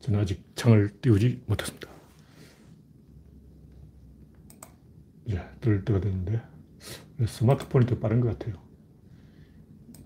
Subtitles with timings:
[0.00, 1.88] 저는 아직 창을 띄우지 못했습니다.
[5.30, 6.40] 예, 뜰 때가 됐는데
[7.26, 8.60] 스마트폰이 더 빠른 것 같아요.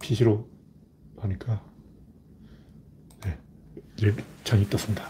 [0.02, 0.48] PC로
[1.18, 1.64] 하니까
[3.24, 3.38] 네,
[3.96, 5.08] 네, 창이 떴습니다.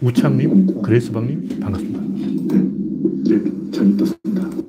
[0.00, 2.00] 우창님, 그레이스방님 반갑습니다.
[2.54, 2.58] 네,
[3.38, 4.64] 네, 창이 떴습니다.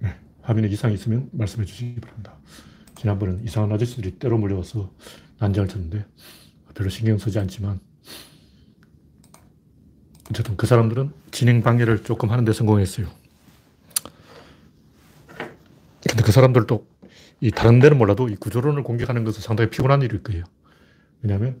[0.00, 2.36] 네, 화면에 이상이 있으면 말씀해 주시기 바랍니다.
[2.96, 4.92] 지난번엔 이상한 아저씨들이 때로 몰려와서
[5.38, 6.04] 난장을 쳤는데
[6.76, 7.80] 별로 신경 쓰지 않지만
[10.30, 13.06] 어쨌든 그 사람들은 진행 방해를 조금 하는데 성공했어요.
[16.08, 16.86] 근데 그 사람들도
[17.40, 20.44] 이 다른 데는 몰라도 이 구조론을 공격하는 것은 상당히 피곤한 일일 거예요.
[21.22, 21.60] 왜냐하면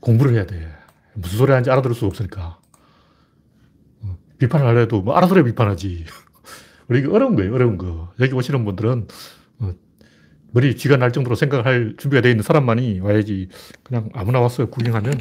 [0.00, 0.72] 공부를 해야 돼.
[1.14, 2.58] 무슨 소리 하는지 알아들을 수가 없으니까.
[4.02, 6.04] 어, 비판을 하려도 뭐 알아들어야 비판하지.
[6.90, 8.12] 이게 어려운 거예요, 어려운 거.
[8.20, 9.08] 여기 오시는 분들은
[9.60, 9.72] 어,
[10.54, 13.48] 머리 쥐가 날 정도로 생각할 준비가 되어 있는 사람만이 와야지.
[13.82, 15.12] 그냥 아무나 와서 구경하면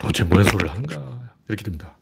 [0.00, 1.30] 도대체 뭔 소리를 하는가.
[1.46, 1.96] 이렇게 됩니다.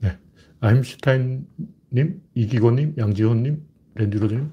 [0.00, 0.16] 네.
[0.60, 3.62] 아임슈타인님, 이기고님, 양지호님,
[3.96, 4.52] 랜디로님,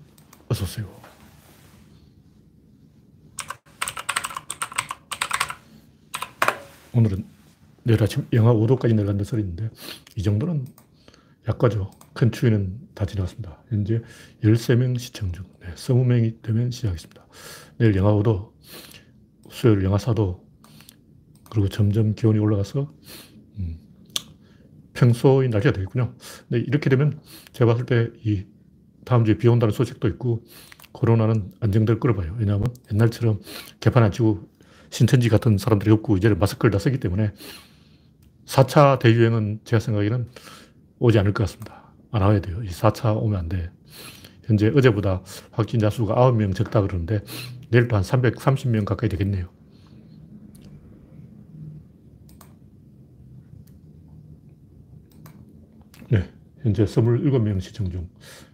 [0.49, 0.93] 어서 오세요.
[6.91, 7.25] 오늘은
[7.83, 9.69] 내일 아침 영하 5도까지 내려간다 소리인데,
[10.17, 10.65] 이 정도는
[11.47, 11.91] 약과죠.
[12.15, 13.61] 큰 추위는 다 지났습니다.
[13.69, 14.01] 현재
[14.41, 15.45] 13명 시청 중.
[15.59, 17.27] 네, 20명이 되면 시작하겠습니다.
[17.77, 18.53] 내일 영하 5도,
[19.49, 20.39] 수요일 영하 4도,
[21.51, 22.93] 그리고 점점 기온이 올라가서,
[23.59, 23.79] 음,
[24.93, 26.15] 평소의 날씨가 되겠군요.
[26.47, 27.19] 근데 이렇게 되면
[27.51, 28.45] 제가 봤을 때 이
[29.03, 30.43] 다음 주에 비 온다는 소식도 있고,
[30.93, 32.33] 코로나는 안정될 거로 봐요.
[32.39, 33.41] 왜냐하면 옛날처럼
[33.81, 34.49] 개판 안 치고
[34.89, 37.33] 신천지 같은 사람들이 없고, 이제는 마스크를 다 쓰기 때문에
[38.45, 40.29] 4차 대유행은 제가 생각에는
[40.99, 41.84] 오지 않을 것 같습니다.
[42.11, 42.63] 안 와야 돼요.
[42.63, 43.69] 이 4차 오면 안 돼.
[44.45, 47.21] 현재 어제보다 확진자 수가 9명 적다 그러는데
[47.69, 49.49] 내일도 한 330명 가까이 되겠네요.
[56.09, 56.29] 네.
[56.61, 58.09] 현재 27명 시청 중.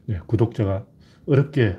[0.06, 0.86] 네, 구독자가
[1.28, 1.78] 어렵게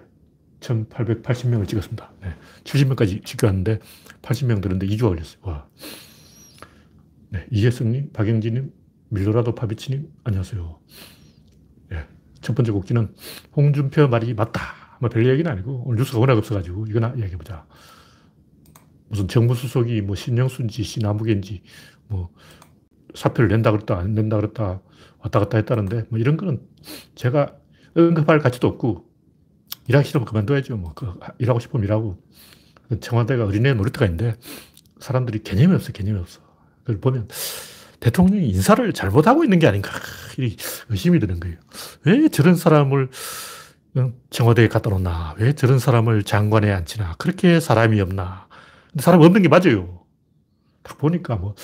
[0.60, 2.12] 1880명을 찍었습니다.
[2.22, 3.80] 네, 70명까지 찍었는데
[4.22, 5.40] 80명 들었는데 2주 걸렸어요.
[5.42, 5.66] 와.
[7.30, 8.72] 네, 이혜성님, 박영진님,
[9.08, 10.78] 밀로라도 파비치님, 안녕하세요.
[11.92, 12.06] 예,
[12.40, 13.14] 첫 번째 곡지는
[13.56, 14.60] 홍준표 말이 맞다.
[15.00, 17.66] 뭐 별 얘기는 아니고 오늘 뉴스가 워낙 없어가지고 이거나 이야기해보자.
[19.08, 21.62] 무슨 정부 수석이 뭐 신영순지 시나무겐지
[22.08, 22.30] 뭐
[23.14, 24.80] 사표를 낸다 그랬다 안 낸다 그랬다
[25.18, 26.60] 왔다 갔다 했다는데 뭐 이런 거는
[27.14, 27.54] 제가
[27.96, 29.04] 언급할 가치도 없고
[29.88, 30.76] 일하기 싫으면 그만둬야죠.
[30.76, 32.22] 뭐 그 일하고 싶으면 일하고
[33.00, 34.36] 청와대가 어린애 놀이터가 있는데
[35.00, 36.40] 사람들이 개념이 없어 개념이 없어.
[36.80, 37.28] 그걸 보면
[38.02, 39.92] 대통령이 인사를 잘못하고 있는 게 아닌가.
[40.88, 41.56] 의심이 드는 거예요.
[42.04, 43.10] 왜 저런 사람을
[44.30, 45.36] 청와대에 갖다 놓나?
[45.38, 47.14] 왜 저런 사람을 장관에 앉히나?
[47.18, 48.48] 그렇게 사람이 없나?
[48.98, 50.04] 사람이 없는 게 맞아요.
[50.82, 51.54] 딱 보니까 뭐,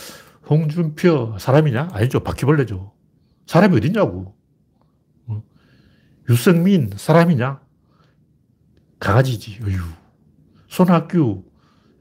[0.49, 1.89] 홍준표 사람이냐?
[1.93, 2.21] 아니죠.
[2.21, 2.93] 바퀴벌레죠.
[3.49, 4.37] 사람이 어딨냐고.
[5.27, 5.43] 어?
[6.31, 7.61] 유승민 사람이냐?
[9.01, 9.59] 강아지지.
[9.65, 9.81] 어휴.
[10.69, 11.43] 손학규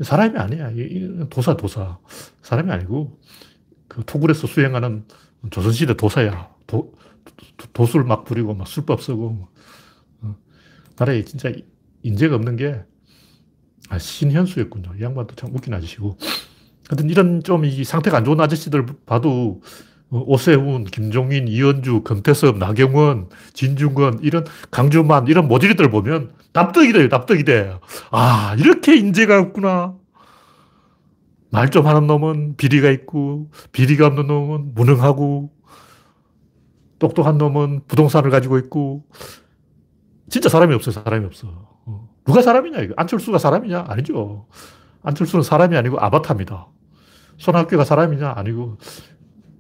[0.04, 0.70] 사람이 아니야.
[1.32, 1.98] 도사, 도사.
[2.44, 3.20] 사람이 아니고
[3.88, 5.06] 그 토굴에서 수행하는
[5.50, 6.50] 조선시대 도사야.
[6.68, 6.94] 도,
[7.74, 9.48] 도 술 막 부리고 막 술법 쓰고.
[10.22, 10.36] 어.
[10.98, 11.52] 나라에 진짜
[12.04, 12.82] 인재가 없는 게
[13.90, 14.94] 아, 신현수였군요.
[15.00, 16.18] 이 양반도 참 웃긴 아저씨고.
[16.90, 19.62] 하여튼 이런 좀 이 상태가 안 좋은 아저씨들 봐도
[20.10, 27.44] 어, 오세훈, 김종인, 이현주, 금태섭, 나경원, 진중권, 이런 강주만, 이런 모질이들 보면 납득이 돼요, 납득이
[27.44, 27.74] 돼.
[28.12, 29.96] 아, 이렇게 인재가 없구나.
[31.58, 35.52] 말 좀 하는 놈은 비리가 있고, 비리가 없는 놈은 무능하고,
[37.00, 39.08] 똑똑한 놈은 부동산을 가지고 있고,
[40.30, 41.48] 진짜 사람이 없어요, 사람이 없어.
[41.86, 42.10] 어.
[42.26, 42.94] 누가 사람이냐, 이거.
[42.96, 43.86] 안철수가 사람이냐?
[43.88, 44.48] 아니죠.
[45.02, 46.68] 안철수는 사람이 아니고 아바타입니다.
[47.38, 48.34] 손학규가 사람이냐?
[48.36, 48.78] 아니고,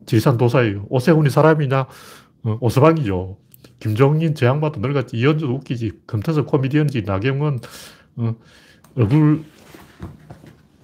[0.06, 0.86] 지리산 도사예요.
[0.90, 1.88] 오세훈이 사람이냐?
[2.44, 3.40] 어, 오서방이죠.
[3.80, 5.18] 김종인, 저 양반도 늙었지.
[5.18, 6.02] 이현주도 웃기지.
[6.06, 7.02] 금태섭 코미디언지.
[7.04, 7.60] 나경원,
[8.18, 8.36] 어,
[8.96, 9.46] 얼굴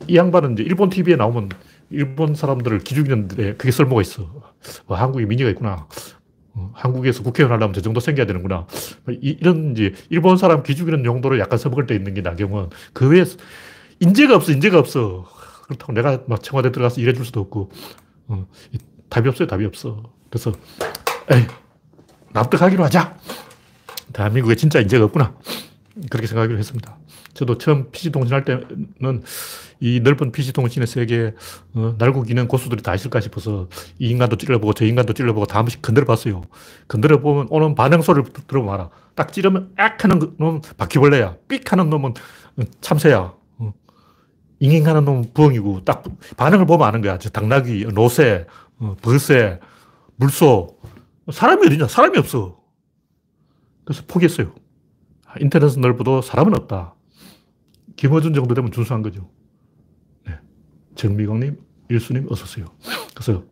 [0.08, 1.50] 이 양반은 이제 일본 TV에 나오면
[1.90, 4.24] 일본 사람들을 기죽이는데 그게 쓸모가 있어.
[4.88, 5.88] 어, 한국에 민의가 있구나.
[6.56, 8.68] 어, 한국에서 국회의원 하려면 저 정도 생겨야 되는구나.
[9.10, 12.70] 이, 런 이제 일본 사람 기죽이는 용도로 약간 써먹을 때 있는 게 나경원.
[12.94, 13.26] 그 외에
[14.00, 15.28] 인재가 없어, 인재가 없어.
[15.66, 17.72] 그렇다고 내가 막 청와대 들어가서 일해줄 수도 없고,
[18.28, 18.48] 어,
[19.10, 20.04] 답이 없어요, 답이 없어.
[20.30, 20.52] 그래서,
[21.32, 21.46] 에이,
[22.34, 23.18] 납득하기로 하자.
[24.12, 25.36] 대한민국에 진짜 인재가 없구나.
[26.10, 26.98] 그렇게 생각하기로 했습니다.
[27.34, 29.24] 저도 처음 PC통신 할 때는
[29.80, 31.34] 이 넓은 PC통신의 세계에
[31.74, 33.68] 어, 날고기는 고수들이 다 있을까 싶어서
[34.00, 36.44] 이 인간도 찔러보고 저 인간도 찔러보고 다 한 번씩 건드려 봤어요.
[36.88, 38.32] 건드려 보면 오는 반응 소리를
[38.70, 38.90] 알아.
[39.16, 41.38] 딱 찌르면 악 하는 놈은 바퀴벌레야.
[41.48, 42.14] 삑 하는 놈은
[42.82, 43.34] 참새야.
[43.58, 43.74] 어.
[44.60, 46.04] 잉잉 하는 놈 부엉이고 딱
[46.38, 47.18] 반응을 보면 아는 거야.
[47.18, 48.46] 저 당나귀, 노새,
[48.80, 49.60] 어, 벌새,
[50.18, 50.78] 물소.
[51.32, 51.88] 사람이 어디냐?
[51.88, 52.60] 사람이 없어.
[53.86, 54.54] 그래서 포기했어요.
[55.26, 56.94] 아, 인터넷은 넓어도 사람은 없다.
[57.96, 59.30] 김어준 정도 되면 준수한 거죠.
[60.26, 60.34] 네.
[60.96, 61.58] 정미광님,
[61.90, 62.66] 일수님, 어서오세요.
[63.14, 63.44] 그래서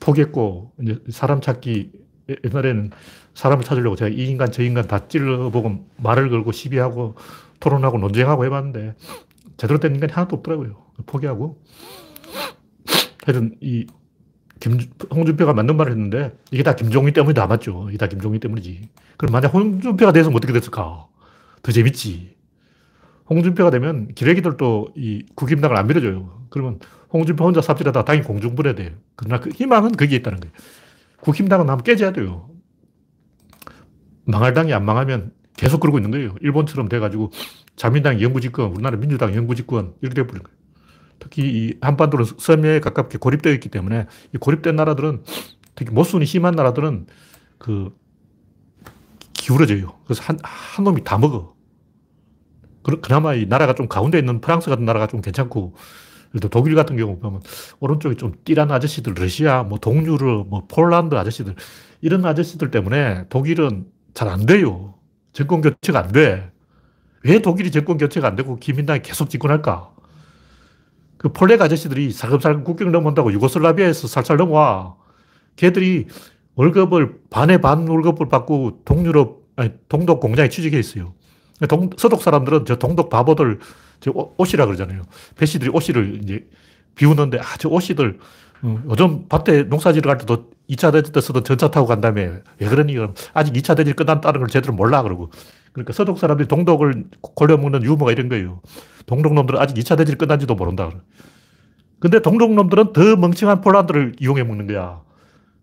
[0.00, 1.92] 포기했고, 이제 사람 찾기,
[2.44, 2.90] 옛날에는
[3.34, 7.16] 사람을 찾으려고 제가 이 인간, 저 인간 다 찔러보고 말을 걸고 시비하고
[7.60, 8.94] 토론하고 논쟁하고 해봤는데
[9.56, 10.76] 제대로 된 인간이 하나도 없더라고요.
[11.06, 11.62] 포기하고.
[13.24, 13.86] 하여튼 이
[14.58, 14.78] 김,
[15.14, 17.86] 홍준표가 맞는 말을 했는데 이게 다 김종인 때문이 다 맞죠.
[17.88, 18.88] 이게 다 김종인 때문이지.
[19.16, 21.06] 그럼 만약 홍준표가 돼서 어떻게 됐을까?
[21.62, 22.36] 더 재밌지.
[23.30, 26.46] 홍준표가 되면 기레기들도 이 국임당을 안 밀어줘요.
[26.50, 26.80] 그러면
[27.12, 28.90] 홍준표 혼자 삽질하다 당이 공중분해 돼요.
[29.16, 30.52] 그러나 그 희망은 거기에 있다는 거예요.
[31.20, 32.50] 국힘당은 한번 깨져야 돼요.
[34.24, 36.34] 망할 당이 안 망하면 계속 그러고 있는 거예요.
[36.40, 37.30] 일본처럼 돼가지고
[37.76, 40.58] 자민당 영구집권, 우리나라 민주당 영구집권 이렇게 돼버린 거예요.
[41.18, 45.22] 특히 이 한반도는 섬에 가깝게 고립되어 있기 때문에 이 고립된 나라들은
[45.74, 47.06] 특히 모순이 심한 나라들은
[47.58, 47.94] 그
[49.34, 49.98] 기울어져요.
[50.04, 51.54] 그래서 한, 한 놈이 다 먹어.
[52.82, 55.74] 그나마 이 나라가 좀 가운데 있는 프랑스 같은 나라가 좀 괜찮고,
[56.30, 57.42] 예를 들어 독일 같은 경우 보면
[57.80, 61.54] 오른쪽에 좀 띠란 아저씨들, 러시아, 뭐 동유럽, 뭐 폴란드 아저씨들,
[62.00, 64.94] 이런 아저씨들 때문에 독일은 잘 안 돼요.
[65.32, 66.50] 정권 교체가 안 돼.
[67.24, 69.90] 왜 독일이 정권 교체가 안 되고 기민당이 계속 집권할까?
[71.18, 74.96] 그 폴렉 아저씨들이 살금살금 국경 넘어온다고 유고슬라비아에서 살살 넘어와.
[75.56, 76.06] 걔들이
[76.54, 81.14] 월급을 반에 반 월급을 받고 동유럽, 아니, 동독 공장에 취직해 있어요.
[81.68, 83.58] 동, 서독 사람들은 저 동독 바보들,
[84.00, 85.02] 저 옷이라 그러잖아요.
[85.36, 86.46] 배씨들이 옷이를 이제
[86.94, 88.18] 비우는데, 아, 저 옷이들,
[88.62, 92.68] 어, 요즘 밭에 농사지러 갈 때도 2차 대전 때 쓰던 전차 타고 간 다음에 왜
[92.68, 92.96] 그러니?
[93.34, 95.02] 아직 2차 대전이 끝났다는 걸 제대로 몰라.
[95.02, 95.30] 그러고.
[95.72, 98.60] 그러니까 서독 사람들이 동독을 골려먹는 유머가 이런 거예요.
[99.06, 100.90] 동독놈들은 아직 2차 대전이 끝난지도 모른다.
[102.00, 105.00] 근데 동독놈들은 더 멍청한 폴란드를 이용해 먹는 거야.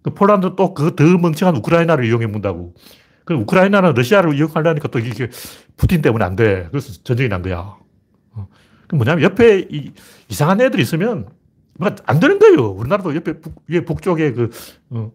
[0.04, 2.74] 그 폴란드 또 그 더 멍청한 우크라이나를 이용해 먹는다고.
[3.28, 5.30] 그 우크라이나는 러시아를 이용하려니까 또 이게
[5.76, 6.70] 푸틴 때문에 안 돼.
[6.72, 7.76] 그래서 전쟁이 난 거야.
[8.32, 8.48] 어.
[8.88, 9.92] 그 뭐냐면 옆에 이,
[10.30, 11.28] 이상한 애들이 있으면
[12.06, 12.70] 안 되는 거예요.
[12.70, 14.50] 우리나라도 옆에 북, 위에 북쪽에 그,
[14.92, 15.12] 어,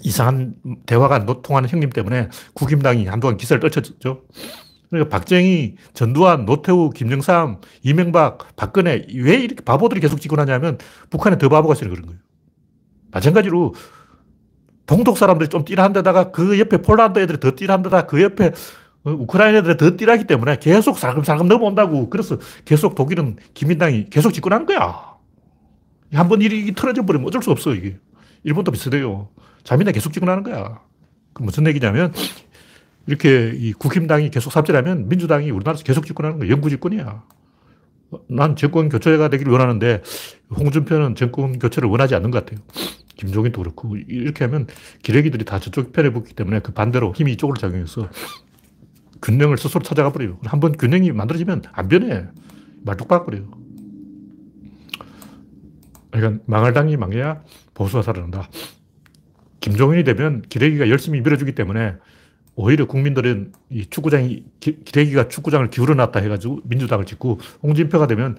[0.00, 0.54] 이상한
[0.86, 4.22] 대화가 통하는 형님 때문에 국임당이 한동안 기세를 떨쳤죠.
[4.88, 10.78] 그러니까 박정희, 전두환, 노태우, 김영삼, 이명박, 박근혜 왜 이렇게 바보들이 계속 집권하냐면
[11.10, 12.20] 북한에 더 바보가 있으니 그런 거예요.
[13.10, 13.74] 마찬가지로
[14.86, 18.52] 동독 사람들이 좀 띠한 데다가 그 옆에 폴란드 애들이 더 띠한 데다가 그 옆에
[19.04, 22.10] 어, 우크라이나 애들이 더 띠하기 때문에 계속 살금살금 넘어온다고.
[22.10, 25.14] 그래서 계속 독일은 기민당이 계속 집권하는 거야.
[26.12, 27.96] 한 번 일이 틀어져 버리면 어쩔 수 없어, 이게.
[28.44, 29.28] 일본도 비슷해요.
[29.64, 30.80] 자민당 계속 집권하는 거야.
[31.32, 32.12] 그 무슨 얘기냐면
[33.06, 36.48] 이렇게 이 국힘당이 계속 삽질하면 민주당이 우리나라에서 계속 집권하는 거야.
[36.48, 37.22] 영구 집권이야.
[38.28, 40.02] 난 정권 교체가 되기를 원하는데
[40.56, 42.64] 홍준표는 정권 교체를 원하지 않는 것 같아요.
[43.16, 44.66] 김종인도 그렇고 이렇게 하면
[45.02, 48.08] 기레기들이 다 저쪽 편에 붙기 때문에 그 반대로 힘이 이쪽으로 작용해서
[49.22, 50.38] 균형을 스스로 찾아가 버려요.
[50.44, 52.26] 한 번 균형이 만들어지면 안 변해.
[52.84, 53.50] 말뚝 박버려요.
[56.10, 57.42] 그러니까 망할 당이 망해야
[57.74, 58.48] 보수가 살아난다.
[59.60, 61.94] 김종인이 되면 기레기가 열심히 밀어주기 때문에
[62.56, 68.36] 오히려 국민들은 이 축구장이, 기레기가 축구장을 기울여놨다 해가지고 민주당을 찍고 홍준표가 되면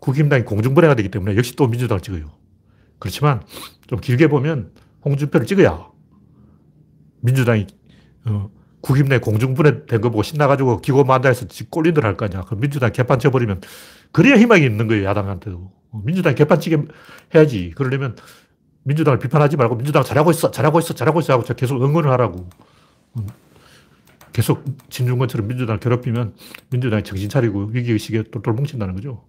[0.00, 2.30] 국힘당이 공중분해가 되기 때문에 역시 또 민주당을 찍어요.
[2.98, 3.42] 그렇지만
[3.86, 4.72] 좀 길게 보면
[5.04, 5.88] 홍준표를 찍어야
[7.20, 7.66] 민주당이
[8.26, 8.50] 어,
[8.80, 12.42] 국힘내 공중분해 된 거 보고 신나가지고 기고만다해서 꼴린들 할 거 아니야.
[12.42, 13.60] 그럼 민주당 개판 쳐버리면
[14.12, 15.04] 그래야 희망이 있는 거예요.
[15.04, 15.72] 야당한테도.
[16.04, 16.78] 민주당 개판 치게
[17.34, 17.72] 해야지.
[17.76, 18.16] 그러려면
[18.82, 22.48] 민주당을 비판하지 말고 민주당 잘하고 있어, 잘하고 있어, 잘하고 있어 하고 계속 응원을 하라고.
[24.32, 26.34] 계속 진중권처럼 민주당을 괴롭히면
[26.70, 29.24] 민주당이 정신 차리고 위기의식에 똘똘 뭉친다는 거죠.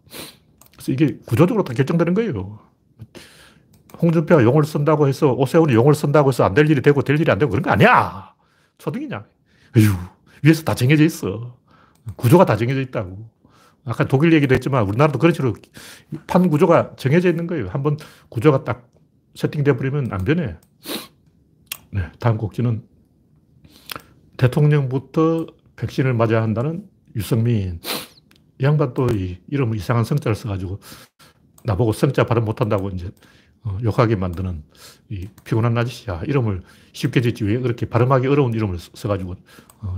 [0.73, 2.59] 그래서 이게 구조적으로 다 결정되는 거예요.
[4.01, 7.39] 홍준표가 용을 쓴다고 해서 오세훈이 용을 쓴다고 해서 안 될 일이 되고 될 일이 안
[7.39, 8.33] 되고 그런 거 아니야.
[8.77, 9.25] 초등이냐.
[9.77, 9.91] 에휴,
[10.43, 11.57] 위에서 다 정해져 있어.
[12.15, 13.29] 구조가 다 정해져 있다고.
[13.85, 15.53] 아까 독일 얘기도 했지만 우리나라도 그런 식으로
[16.27, 17.69] 판 구조가 정해져 있는 거예요.
[17.69, 17.97] 한번
[18.29, 18.89] 구조가 딱
[19.35, 20.57] 세팅돼 버리면 안 변해.
[21.91, 22.83] 네, 다음 곡지는
[24.37, 27.79] 대통령부터 백신을 맞아야 한다는 유승민.
[28.59, 30.79] 이 양반 또 이, 이름 이상한 성자를 써가지고
[31.63, 33.11] 나보고 성자 발음 못한다고 이제
[33.63, 34.63] 어, 욕하게 만드는
[35.09, 36.21] 이 피곤한 아저씨야.
[36.25, 36.61] 이름을
[36.93, 39.35] 쉽게 짓지 왜 그렇게 발음하기 어려운 이름을 써가지고
[39.81, 39.97] 어,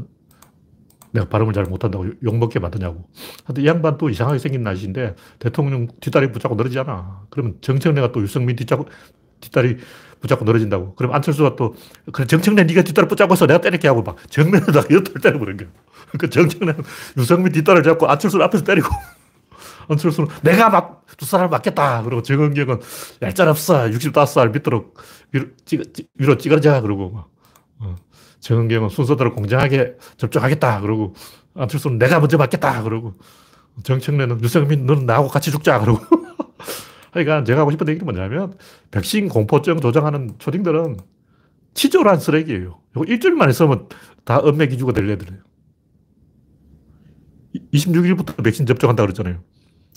[1.11, 3.07] 내가 발음을 잘 못한다고 욕먹게 만드냐고.
[3.45, 7.27] 하여튼 이 양반 또 이상하게 생긴 아저씨인데 대통령 뒷다리 붙잡고 늘어지잖아.
[7.29, 8.87] 그러면 정청래가 또 유승민 뒷잡고,
[9.41, 9.77] 뒷다리
[10.21, 10.95] 붙잡고 늘어진다고.
[10.95, 11.75] 그럼 안철수가 또,
[12.11, 15.67] 그래, 정청래 네가 뒷다리 붙잡고 해서 내가 때릴게 하고 막 정면에다가 엿을 때려버린 거야.
[16.17, 16.83] 그 정청래는
[17.17, 18.89] 유승민 뒷다리를 잡고 안철수를 앞에서 때리고
[19.89, 22.01] 안철수는 내가 막 두 사람을 맞겠다.
[22.03, 22.79] 그리고 정은경은
[23.21, 23.87] 얄짤없어.
[23.87, 24.97] 65살 밑도록
[25.33, 25.79] 위로, 찌,
[26.15, 26.81] 위로 찌그러져.
[26.81, 27.29] 그러고 막.
[27.79, 27.95] 어.
[28.39, 30.79] 정은경은 순서대로 공정하게 접촉하겠다.
[30.79, 31.13] 그러고
[31.55, 32.83] 안철수는 내가 먼저 맞겠다.
[32.83, 33.15] 그러고
[33.83, 35.79] 정청래는 유승민 너는 나하고 같이 죽자.
[35.79, 35.99] 그러고
[37.11, 38.53] 하여간 제가 하고 싶은 얘기는 뭐냐면
[38.91, 40.97] 백신 공포증 조장하는 초딩들은
[41.73, 42.79] 치졸한 쓰레기예요.
[42.91, 43.87] 이거 일주일 만에 쓰면
[44.25, 45.41] 다 음매 기주가 될 애들이에요.
[47.73, 49.43] 26일부터 백신 접종한다 그랬잖아요.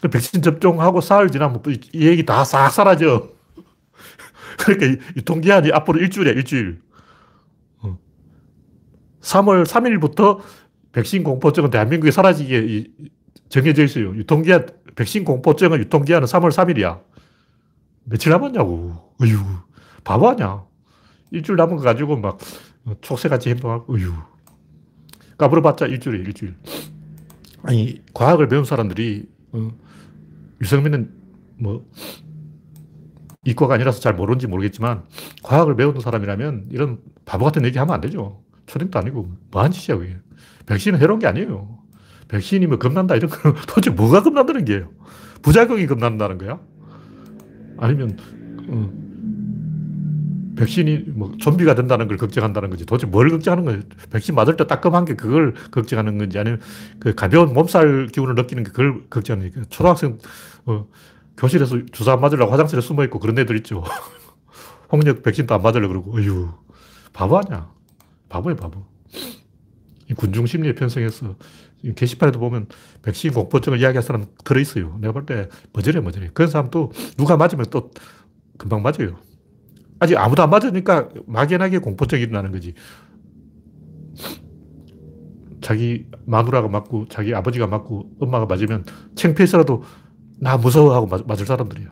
[0.03, 3.31] 그 백신 접종하고 사흘 지나면 이 얘기 다 싹 사라져.
[4.59, 6.81] 그러니까 유통기한이 앞으로 일주일이야, 일주일.
[9.21, 10.41] 3월 3일부터
[10.93, 12.87] 백신 공포증은 대한민국에 사라지게
[13.49, 14.15] 정해져 있어요.
[14.17, 14.67] 유통기한,
[14.97, 17.01] 백신 공포증은 유통기한은 3월 3일이야.
[18.05, 19.15] 며칠 남았냐고.
[19.21, 19.39] 어휴,
[20.05, 20.65] 바보 아냐.
[21.31, 22.39] 일주일 남은 거 가지고 막
[23.01, 24.13] 촉새같이 행동하고, 어휴.
[25.39, 26.55] 까불어봤자 일주일이에요, 일주일.
[27.63, 29.71] 아니, 과학을 배운 사람들이, 어,
[30.61, 31.13] 유승민은
[31.59, 31.89] 뭐,
[33.45, 35.05] 이과가 아니라서 잘 모르는지 모르겠지만,
[35.43, 38.43] 과학을 배우는 사람이라면 이런 바보 같은 얘기 하면 안 되죠.
[38.67, 40.17] 초딩도 아니고, 뭐 하는 짓이야, 그게.
[40.67, 41.82] 백신은 해로운 게 아니에요.
[42.33, 44.89] 백신이 뭐 겁난다, 이런 거는 도대체 뭐가 겁난다는 게요?
[45.43, 46.59] 부작용이 겁난다는 거야?
[47.77, 48.17] 아니면,
[48.69, 48.91] 어,
[50.57, 52.87] 백신이 뭐 좀비가 된다는 걸 걱정한다는 거지.
[52.87, 53.81] 도대체 뭘 걱정하는 거예요?
[54.11, 56.61] 백신 맞을 때 따끔한 게 그걸 걱정하는 건지 아니면
[56.99, 60.19] 그 가벼운 몸살 기운을 느끼는 게 그걸 걱정하는 거 초등학생,
[60.65, 60.87] 어,
[61.37, 63.85] 교실에서 주사 안 맞으려고 화장실에 숨어 있고 그런 애들 있죠.
[64.91, 66.49] 홍역 백신도 안 맞으려고 그러고, 어휴,
[67.13, 67.71] 바보 아냐.
[68.31, 68.85] 바보야, 바보.
[70.17, 71.35] 군중 심리에 편성해서
[71.97, 72.67] 게시판에도 보면
[73.03, 74.99] 백신 공포증을 이야기할 사람 들어있어요.
[75.01, 76.31] 내가 볼 때 머저래, 머저래.
[76.33, 77.91] 그런 사람도 누가 맞으면 또
[78.59, 79.17] 금방 맞아요.
[79.99, 82.75] 아직 아무도 안 맞으니까 막연하게 공포증이 일어나는 거지.
[85.61, 88.85] 자기 마누라가 맞고 자기 아버지가 맞고 엄마가 맞으면
[89.15, 89.85] 창피해서라도
[90.41, 91.87] 나 무서워하고 맞, 을 사람들이야.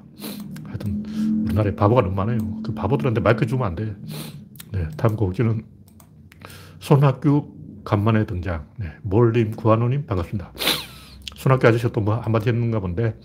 [0.65, 1.05] 하여튼
[1.47, 2.39] 우리나라에 바보가 너무 많아요.
[2.65, 3.95] 그 바보들한테 마이크 주면 안 돼.
[4.73, 5.63] 네, 다음 곡지는
[6.81, 7.60] 손학규
[7.91, 8.67] 간만에 등장.
[8.77, 10.53] 네, 몰님, 구한호님 반갑습니다.
[11.35, 13.19] 손학규 아저씨가 또 뭐 한마디 했는가 본데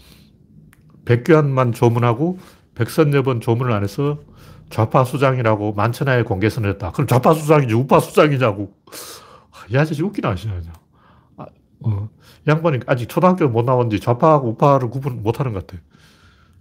[1.05, 2.39] 백교환만 조문하고
[2.73, 4.23] 백선엽은 조문을 안 해서
[4.71, 6.91] 좌파 수장이라고 만천하에 공개선을 했다.
[6.93, 8.73] 그럼 좌파 수장이지 우파 수장이냐고.
[9.69, 10.73] 이 아저씨 웃기나 하시냐.
[11.37, 11.45] 아,
[11.81, 12.09] 어.
[12.47, 15.79] 양반이 아직 초등학교 못 나온 지 좌파하고 우파를 구분 못 하는 것 같아.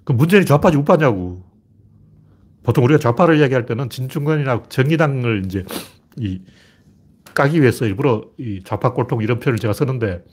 [0.05, 1.43] 그 문재인이 좌파지 우파냐고.
[2.65, 5.65] 보통 우리가 좌파를 이야기할 때는 진중권이나 정의당을 이제
[6.19, 6.43] 이
[7.35, 10.25] 까기 위해서 일부러 이 좌파 꼴통 이런 표현을 제가 쓰는데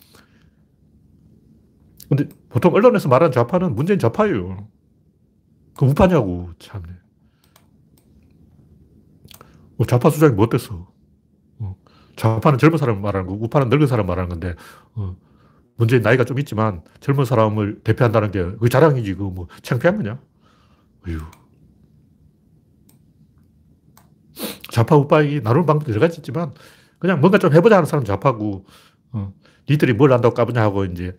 [2.10, 4.67] 근데 보통 언론에서 말하는 좌파는 문재인 좌파예요.
[5.77, 6.84] 그 우파냐고, 참.
[9.77, 10.88] 뭐 좌파 수장이 뭐 어땠어?
[11.60, 11.75] 어.
[12.17, 14.55] 좌파는 젊은 사람 말하는 거고, 우파는 늙은 사람 말하는 건데,
[14.96, 15.15] 어.
[15.77, 20.20] 문제는 나이가 좀 있지만 젊은 사람을 대표한다는 게 그 자랑이지, 그 뭐 창피한 거냐?
[21.08, 21.20] 어휴.
[24.72, 26.53] 좌파 우파이 나누는 방법도 여러 가지 있지만,
[27.01, 28.63] 그냥 뭔가 좀 해보자 하는 사람 좌파고,
[29.13, 29.34] 어.
[29.67, 31.17] 니들이 뭘 안다고 까부냐 하고 이제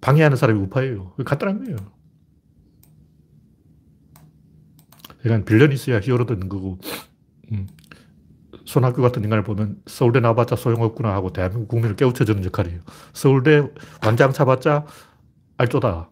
[0.00, 1.14] 방해하는 사람이 우파예요.
[1.24, 1.76] 간단한 거예요.
[5.20, 6.78] 그러니까 빌런이 있어야 히어로도 있는 거고,
[7.50, 7.66] 음.
[8.66, 12.80] 손학규 같은 인간을 보면 서울대 나와봤자 소용없구나 하고 대한민국 국민을 깨우쳐주는 역할이에요.
[13.12, 13.68] 서울대
[14.04, 14.86] 완장 차봤자
[15.58, 16.08] 알조다.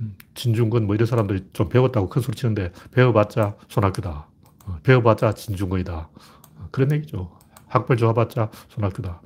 [0.00, 0.16] 음.
[0.34, 4.28] 진중권 뭐 이런 사람들이 좀 배웠다고 큰 소리 치는데 배워봤자 손학규다.
[4.66, 5.94] 어, 배워봤자 진중권이다.
[5.96, 7.30] 어, 그런 얘기죠.
[7.74, 9.20] 학벌 좋아봤자 손학규다.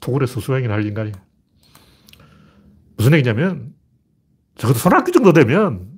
[0.00, 1.10] 토굴에서 수행이나 할 인간이.
[2.96, 3.74] 무슨 얘기냐면
[4.56, 5.88] 적어도 손학규 정도 되면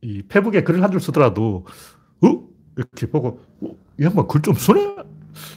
[0.00, 1.66] 이 페북에 글을 한 줄 쓰더라도
[2.22, 2.48] 어?
[2.76, 3.68] 이렇게 보고 어?
[4.00, 4.96] 이 양반 글좀 써네?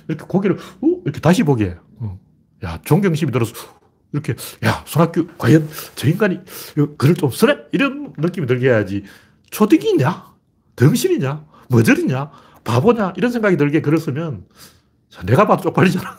[0.10, 0.88] 이렇게 고개를 어?
[1.06, 1.78] 이렇게 다시 보게.
[2.00, 2.20] 어.
[2.64, 3.54] 야 존경심이 들어서
[4.12, 6.40] 이렇게 야 손학규 과연 저 인간이
[6.98, 7.68] 글을 좀 쓰네?
[7.72, 9.04] 이런 느낌이 들게 해야지
[9.52, 10.28] 초딩이냐?
[10.76, 11.46] 덩신이냐?
[11.70, 12.32] 머저리냐?
[12.66, 13.14] 바보냐?
[13.16, 14.46] 이런 생각이 들게 글을 쓰면
[15.26, 16.18] 내가 봐도 쪽팔리잖아.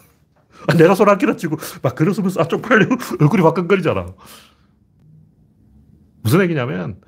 [0.76, 2.86] 내가 손학규라 치고 막 쓰면서 아 쪽팔려
[3.20, 4.06] 얼굴이 화끈거리잖아.
[6.22, 7.00] 무슨 얘기냐면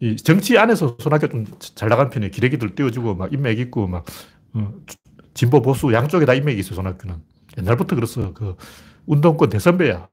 [0.00, 2.30] 이 정치 안에서 손학규 좀잘 나간 편이에요.
[2.30, 4.04] 기레기들 띄워주고 막 인맥 있고 막
[4.52, 4.72] 어,
[5.34, 6.76] 진보 보수 양쪽에 다 인맥이 있어요.
[6.76, 7.16] 손학규는
[7.58, 8.32] 옛날부터 그랬어.
[8.32, 8.56] 그
[9.06, 10.08] 운동권 대선배야.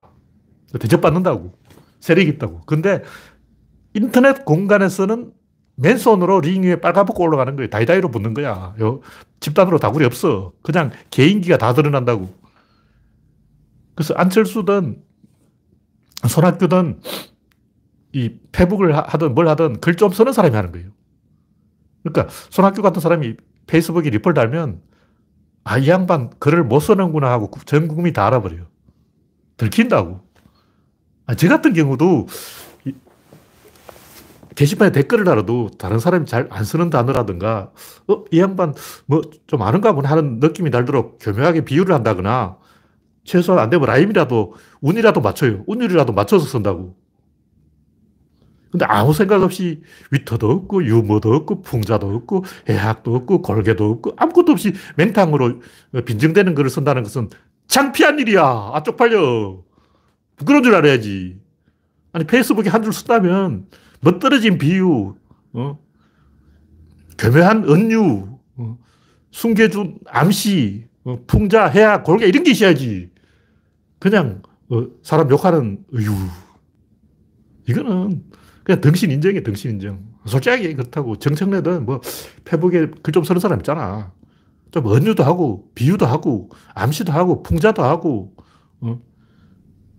[0.79, 1.53] 대접받는다고
[1.99, 2.61] 세력이 있다고.
[2.65, 3.03] 근데
[3.93, 5.31] 인터넷 공간에서는
[5.75, 7.69] 맨손으로 링 위에 빨가벗고 올라가는 거예요.
[7.69, 8.75] 다이다이로 붙는 거야.
[8.79, 9.01] 요,
[9.39, 10.53] 집단으로 다구리 없어.
[10.61, 12.33] 그냥 개인기가 다 드러난다고.
[13.95, 15.01] 그래서 안철수든
[16.27, 17.01] 손학규든
[18.13, 20.89] 이 페북을 하든 뭘 하든 글 좀 쓰는 사람이 하는 거예요.
[22.03, 23.35] 그러니까 손학규 같은 사람이
[23.67, 24.81] 페이스북에 리플 달면
[25.63, 28.67] 아, 이 양반 글을 못 쓰는구나 하고 전 국민이 다 알아버려요.
[29.57, 30.21] 들킨다고.
[31.25, 32.27] 아, 저 같은 경우도
[34.55, 37.71] 게시판에 댓글을 달아도 다른 사람이 잘 안 쓰는 단어라든가,
[38.07, 38.73] 어, 이 양반
[39.07, 42.57] 뭐 좀 아는가 보네 하는 느낌이 날도록 교묘하게 비유를 한다거나,
[43.23, 45.63] 최소한 안 되면 라임이라도, 운이라도 맞춰요.
[45.67, 46.95] 운율이라도 맞춰서 쓴다고.
[48.71, 49.81] 근데 아무 생각 없이
[50.11, 55.61] 위터도 없고, 유머도 없고, 풍자도 없고, 해학도 없고, 골개도 없고, 아무것도 없이 맹탕으로
[56.05, 57.29] 빈정되는 글을 쓴다는 것은
[57.67, 58.41] 창피한 일이야.
[58.73, 59.63] 아, 쪽팔려.
[60.45, 61.39] 그런 줄 알아야지.
[62.13, 63.67] 아니, 페이스북에 한줄 쓴다면,
[64.03, 65.15] 멋떨어진 비유,
[65.53, 65.79] 어?
[67.17, 68.77] 교묘한 은유, 어?
[69.31, 71.19] 숨겨준 암시, 어?
[71.27, 73.09] 풍자, 해악, 골개 이런 게 있어야지.
[73.99, 76.11] 그냥 어, 사람 욕하는 의유.
[77.69, 78.23] 이거는
[78.63, 79.99] 그냥 등신 인정이에요, 등신 인정.
[80.25, 82.01] 솔직하게 그렇다고 정청래든 뭐
[82.45, 84.11] 페북에 글 좀 쓰는 사람 있잖아.
[84.71, 88.33] 좀 은유도 하고, 비유도 하고, 암시도 하고, 풍자도 하고,
[88.81, 88.99] 어?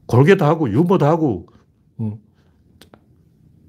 [0.07, 1.54] 골개도 하고, 유머도 하고, 어?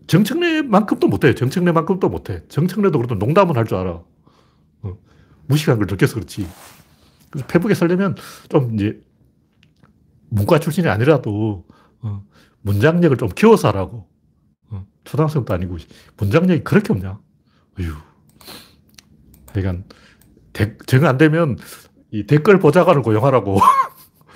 [0.08, 1.34] 정청래만큼도 못해.
[1.36, 2.44] 정청래만큼도 못해.
[2.50, 4.04] 정청래도 그래도 농담은 할 줄 알아.
[4.84, 4.98] 어.
[5.48, 6.48] 무식한 걸 느껴서 그렇지.
[7.32, 8.16] 그래서 페북에 살려면
[8.50, 9.00] 좀 이제
[10.30, 11.66] 문과 출신이 아니라도
[12.02, 12.24] 어,
[12.62, 14.08] 문장력을 좀 키워서 하라고.
[14.70, 15.78] 어, 초등학생도 아니고
[16.18, 17.20] 문장력이 그렇게 없냐.
[17.80, 17.94] 어휴.
[19.54, 19.86] 하여간
[20.88, 21.58] 정안 되면
[22.12, 23.60] 이 댓글 보좌관을 고용하라고.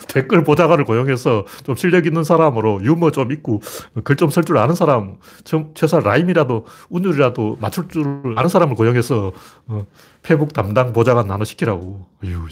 [0.10, 3.62] 댓글 보좌관을 고용해서 좀 실력 있는 사람으로 유머 좀 있고
[4.04, 5.18] 글 좀 쓸 줄 아는 사람,
[5.76, 9.32] 최소한 라임이라도 운율이라도 맞출 줄 아는 사람을 고용해서
[9.68, 9.86] 어,
[10.24, 12.08] 페북 담당 보좌관 하나 시키라고.
[12.26, 12.48] 어휴,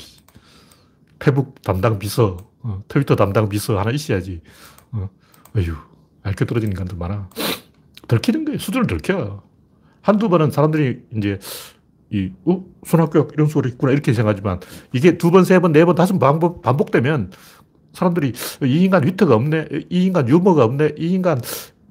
[1.20, 4.42] 페북 담당 비서, 어, 트위터 담당 비서 하나 있어야지.
[4.92, 5.10] 어,
[5.58, 5.74] 어휴,
[6.24, 7.28] 알게 떨어지는 인간들 많아.
[8.08, 8.60] 들키는 거예요.
[8.60, 9.42] 수준을 들켜.
[10.02, 11.40] 한두 번은 사람들이 이제
[12.12, 12.64] 이, 어?
[12.86, 13.92] 손학규 이런 소리 있구나.
[13.92, 14.60] 이렇게 생각하지만
[14.94, 17.32] 이게 두 번, 세 번, 네 번, 다섯 번 반복, 반복되면
[17.94, 18.34] 사람들이
[18.64, 19.68] 이 인간 위트가 없네.
[19.90, 20.94] 이 인간 유머가 없네.
[20.98, 21.42] 이 인간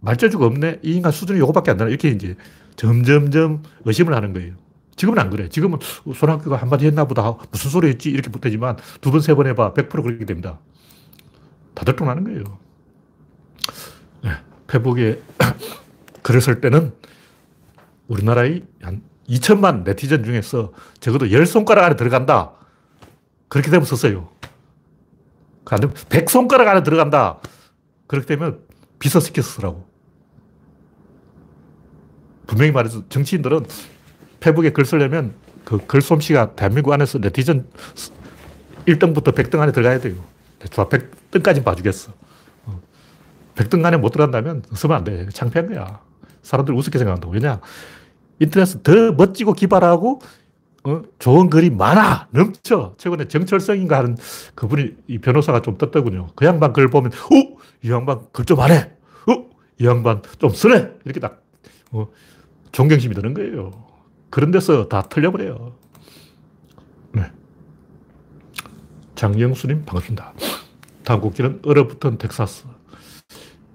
[0.00, 0.80] 말재주가 없네.
[0.82, 1.90] 이 인간 수준이 요거밖에 안 되나.
[1.90, 2.36] 이렇게 이제
[2.76, 4.54] 점점점 의심을 하는 거예요.
[4.94, 5.48] 지금은 안 그래.
[5.48, 5.78] 지금은
[6.14, 7.34] 손학규가 한마디 했나 보다.
[7.50, 8.10] 무슨 소리 했지?
[8.10, 9.74] 이렇게 못되지만 두 번, 세 번 해봐.
[9.74, 10.58] 100% 그렇게 됩니다.
[11.74, 12.44] 다들 통하는 거예요.
[14.24, 14.30] 네.
[14.68, 15.20] 페북에
[16.22, 16.92] 글을 쓸 때는
[18.08, 22.52] 우리나라의 한 2천만 네티즌 중에서 적어도 열 손가락 안에 들어간다.
[23.48, 24.28] 그렇게 되면 썼어요.
[25.66, 27.40] 안 되면 100손가락 안에 들어간다.
[28.06, 28.60] 그렇게 되면
[28.98, 29.88] 비서시켜서 쓰라고.
[32.46, 33.66] 분명히 말해서 정치인들은
[34.38, 35.34] 페북에 글 쓰려면
[35.64, 37.66] 그 글솜씨가 대한민국 안에서 네티즌
[38.86, 40.14] 1등부터 100등 안에 들어가야 돼요.
[40.70, 42.12] 좋아, 100등까지 봐주겠어.
[43.56, 43.86] 100등 어.
[43.86, 45.28] 안에 못 들어간다면 쓰면 안 돼.
[45.30, 46.00] 창피한 거야.
[46.42, 47.32] 사람들 우습게 생각한다고.
[47.32, 47.60] 왜냐?
[48.40, 50.20] 인터넷은 더 멋지고 기발하고
[50.84, 51.02] 어?
[51.18, 54.16] 좋은 글이 많아 넘쳐 최근에 정철성인가 하는
[54.54, 57.56] 그분이 이 변호사가 좀 떴더군요 그 양반 글 보면 어?
[57.82, 58.90] 이 양반 글 좀 안 해.
[59.28, 59.46] 어?
[59.78, 60.90] 이 양반 좀 쓰네.
[61.04, 61.42] 이렇게 딱
[61.92, 62.08] 어,
[62.72, 63.72] 존경심이 드는 거예요.
[64.30, 65.74] 그런 데서 다 틀려버려요.
[67.12, 67.22] 네.
[69.14, 70.32] 장영수님 반갑습니다.
[71.04, 72.64] 다음 꼭지는 얼어붙은 텍사스.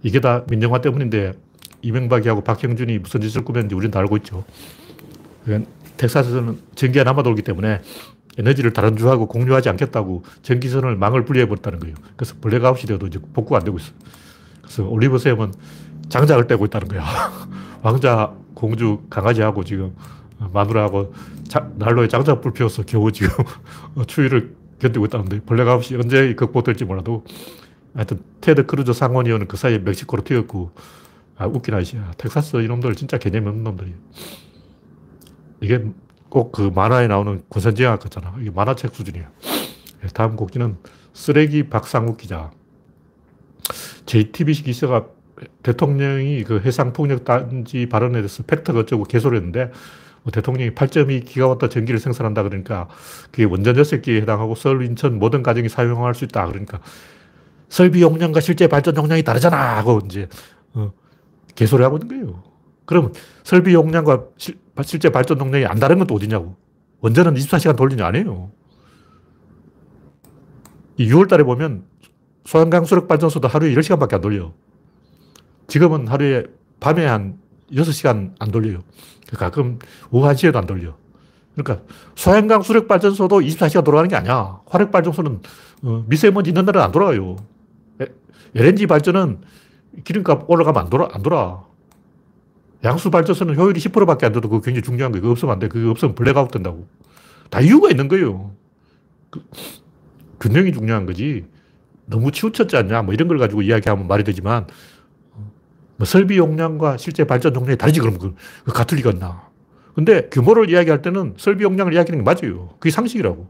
[0.04, 1.34] 이게 다 민영화 때문인데
[1.82, 4.44] 이명박이하고 박형준이 무슨 짓을 꾸몄는지 우리는 다 알고 있죠.
[5.98, 7.82] 텍사스에서는 전기가 남아돌기 때문에
[8.38, 11.96] 에너지를 다른 주하고 공유하지 않겠다고 전기선을 망을 분리해버렸다는 거예요.
[12.16, 13.94] 그래서 블랙아웃이 되어도 이제 복구가 안 되고 있어요.
[14.62, 15.54] 그래서 올리브쌤은
[16.10, 17.04] 장작을 때고 있다는 거야.
[17.84, 19.94] 왕자, 공주, 강아지하고 지금
[20.38, 21.14] 마누라하고
[21.48, 23.30] 자, 난로에 장작불 피워서 겨우 지금
[24.08, 27.26] 추위를 견디고 있다는데 블랙아웃이 언제 극복될지 몰라도
[27.94, 30.72] 하여튼 테드 크루즈 상원의원은 그 사이에 멕시코로 튀었고
[31.42, 32.12] 아, 웃긴 아저씨야.
[32.18, 33.96] 텍사스 이놈들 진짜 개념 없는 놈들이에요.
[35.62, 35.86] 이게
[36.30, 38.36] 꼭 그 만화에 나오는 권선징악 같잖아.
[38.40, 39.30] 이게 만화책 수준이야.
[40.04, 40.78] 예, 다음 꼭지는
[41.14, 42.52] 쓰레기 박상욱 기자.
[44.06, 45.08] JTBC 기자가
[45.64, 49.72] 대통령이 그 해상폭력 단지 발언에 대해서 팩트가 어쩌고 개소를 했는데
[50.24, 52.88] 뭐 대통령이 8.2기가와트 전기를 생산한다 그러니까
[53.32, 56.80] 그게 원전 6개에 해당하고 서울, 인천 모든 가정이 사용할 수 있다 그러니까
[57.70, 60.28] 설비 용량과 실제 발전 용량이 다르잖아 하고 이제
[60.74, 60.92] 어,
[61.56, 62.44] 개소리 하고 있는 거예요.
[62.86, 64.58] 그럼 설비 용량과 실,
[65.00, 66.56] 제 발전 용량이 안 다른 건 또 어디냐고.
[67.02, 68.52] 원전은 24시간 돌리냐 아니에요.
[70.98, 71.84] 이 6월 달에 보면
[72.46, 74.54] 소양강 수력 발전소도 하루에 10시간밖에 안 돌려.
[75.68, 76.44] 지금은 하루에
[76.80, 77.40] 밤에 한
[77.72, 78.82] 6시간 안 돌려요.
[79.34, 79.80] 가끔
[80.12, 80.96] 오후 1시에도 안 돌려.
[81.56, 81.86] 그러니까
[82.16, 84.60] 소양강 수력 발전소도 24시간 돌아가는 게 아니야.
[84.68, 85.40] 화력 발전소는
[85.84, 87.38] 어, 미세먼지 있는 날은 안 돌아가요.
[88.54, 89.42] LNG 발전은
[90.04, 91.64] 기름값 올라가면 안 돌아, 안 돌아.
[92.84, 95.22] 양수 발전소는 효율이 10%밖에 안 돼도 그거 굉장히 중요한 거예요.
[95.22, 95.68] 그거 없으면 안 돼.
[95.68, 96.88] 그거 없으면 블랙아웃 된다고.
[97.50, 98.56] 다 이유가 있는 거예요.
[99.30, 99.44] 그,
[100.40, 101.46] 균형이 중요한 거지.
[102.06, 104.68] 너무 치우쳤지 않냐, 뭐 이런 걸 가지고 이야기하면 말이 되지만,
[105.98, 109.50] 뭐 설비 용량과 실제 발전 용량이 다르지, 그러면 그, 그 같을 리가 있나.
[109.94, 112.70] 근데 규모를 이야기할 때는 설비 용량을 이야기하는 게 맞아요.
[112.80, 113.48] 그게 상식이라고.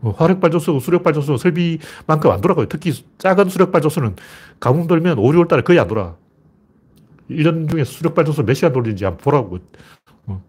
[0.00, 2.66] 뭐 화력 발전소, 수력 발전소 설비만큼 안 돌아가요.
[2.66, 4.16] 특히 작은 수력 발전소는
[4.60, 6.16] 가뭄 돌면 5, 6월 달에 거의 안 돌아.
[7.30, 9.58] 1년 중에 수력 발전소 몇 시간 돌리는지 한번 보라고.
[10.26, 10.42] 어.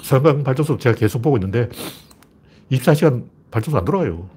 [0.00, 1.68] 소형 발전소 제가 계속 보고 있는데
[2.70, 4.28] 24시간 발전소 안 돌아가요.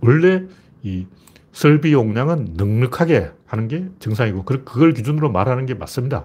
[0.00, 0.44] 원래
[0.82, 1.06] 이
[1.52, 6.24] 설비 용량은 넉넉하게 하는 게 정상이고 그걸 기준으로 말하는 게 맞습니다.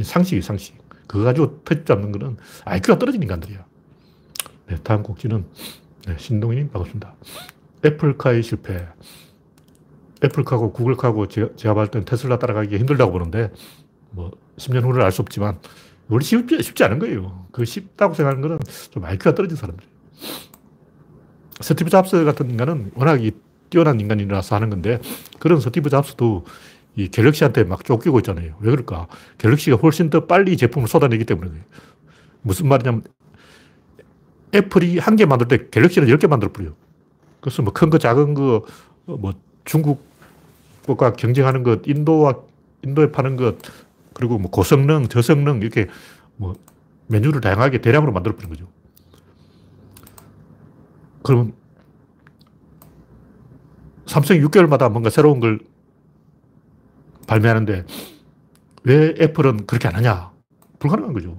[0.00, 0.76] 상식이 상식.
[1.06, 3.64] 그거 가지고 터집 잡는 거는 IQ가 떨어진 인간들이야.
[4.66, 5.44] 네, 다음 꼭지는
[6.06, 7.14] 네, 신동희님 반갑습니다.
[7.84, 8.86] 애플카의 실패.
[10.24, 13.52] 애플카고 구글카고 제가, 봤을 땐 테슬라 따라가기 힘들다고 보는데
[14.10, 15.58] 뭐 10년 후를 알 수 없지만
[16.08, 17.46] 우리 쉽지, 쉽지 않은 거예요.
[17.52, 18.58] 그 쉽다고 생각하는 거는
[18.90, 19.86] 좀 IQ가 떨어진 사람들.
[21.60, 23.20] 스티브 잡스 같은 인간은 워낙
[23.70, 25.00] 뛰어난 인간이라서 하는 건데
[25.38, 26.44] 그런 스티브 잡스도
[26.96, 28.56] 이 갤럭시한테 막 쫓기고 있잖아요.
[28.60, 29.08] 왜 그럴까?
[29.38, 31.50] 갤럭시가 훨씬 더 빨리 제품을 쏟아내기 때문에
[32.42, 33.02] 무슨 말이냐면
[34.54, 36.74] 애플이 한 개 만들 때 갤럭시는 열 개 만들어 버려요.
[37.40, 38.64] 그래서 뭐 큰 거, 작은 거,
[39.06, 42.34] 뭐 중국과 경쟁하는 것, 인도와,
[42.84, 43.56] 인도에 파는 것,
[44.14, 45.88] 그리고 뭐 고성능, 저성능, 이렇게
[46.36, 46.54] 뭐
[47.08, 48.66] 메뉴를 다양하게 대량으로 만들어 버린 거죠.
[51.22, 51.54] 그러면
[54.06, 55.60] 삼성이 6개월마다 뭔가 새로운 걸
[57.26, 57.84] 발매하는데
[58.84, 60.30] 왜 애플은 그렇게 안 하냐?
[60.78, 61.36] 불가능한 거죠.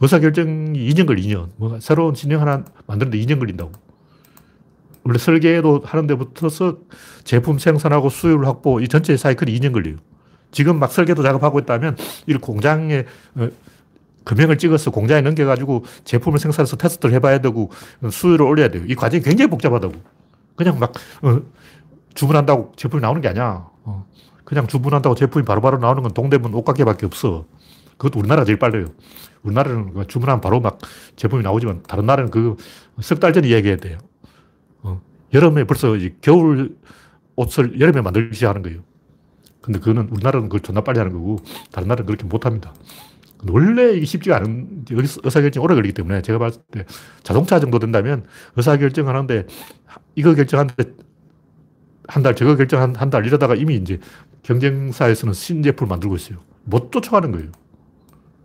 [0.00, 1.48] 의사결정이 2년 걸려, 2년.
[1.56, 3.72] 뭐 새로운 진영 하나 만드는데 2년 걸린다고.
[5.04, 6.78] 원래 설계도 하는데 붙어서
[7.24, 9.96] 제품 생산하고 수율 확보, 이 전체 사이클이 2년 걸려요.
[10.50, 13.04] 지금 막 설계도 작업하고 있다면 이 공장에
[13.36, 13.48] 어,
[14.24, 17.70] 금형을 찍어서 공장에 넘겨가지고 제품을 생산해서 테스트를 해봐야 되고
[18.10, 18.84] 수율을 올려야 돼요.
[18.86, 19.94] 이 과정이 굉장히 복잡하다고.
[20.56, 21.40] 그냥 막 어,
[22.14, 23.66] 주문한다고 제품이 나오는 게 아니야.
[23.84, 24.06] 어,
[24.44, 27.44] 그냥 주문한다고 제품이 바로바로 바로 나오는 건 동대문 옷가게밖에 없어.
[28.00, 28.86] 그것도 우리나라가 제일 빨라요.
[29.42, 30.78] 우리나라는 그 주문하면 바로 막
[31.16, 32.56] 제품이 나오지만 다른 나라는 그
[33.00, 33.98] 석 달 전에 이야기해야 돼요.
[34.82, 35.00] 어.
[35.34, 36.76] 여름에 벌써 겨울
[37.36, 38.80] 옷을 여름에 만들기 시작하는 거예요.
[39.60, 41.36] 근데 그거는 우리나라는 그걸 존나 빨리 하는 거고
[41.72, 42.72] 다른 나라는 그렇게 못 합니다.
[43.48, 46.84] 원래 이게 쉽지가 않은, 의사결정이 오래 걸리기 때문에 제가 봤을 때
[47.22, 48.24] 자동차 정도 된다면
[48.56, 49.46] 의사결정 하는데
[50.14, 50.84] 이거 결정하는데
[52.08, 53.98] 한 달, 저거 결정 한, 한 달 이러다가 이미 이제
[54.42, 56.38] 경쟁사에서는 신제품을 만들고 있어요.
[56.64, 57.50] 못 쫓아가는 거예요.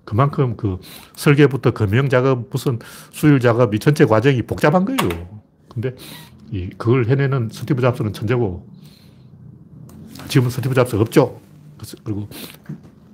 [0.05, 0.79] 그만큼 그
[1.15, 2.79] 설계부터 금형 작업, 무슨
[3.11, 5.41] 수율 작업, 이 전체 과정이 복잡한 거예요.
[5.67, 5.95] 근데
[6.51, 8.67] 이 그걸 해내는 스티브 잡스는 천재고
[10.27, 11.41] 지금은 스티브 잡스 없죠.
[12.03, 12.29] 그리고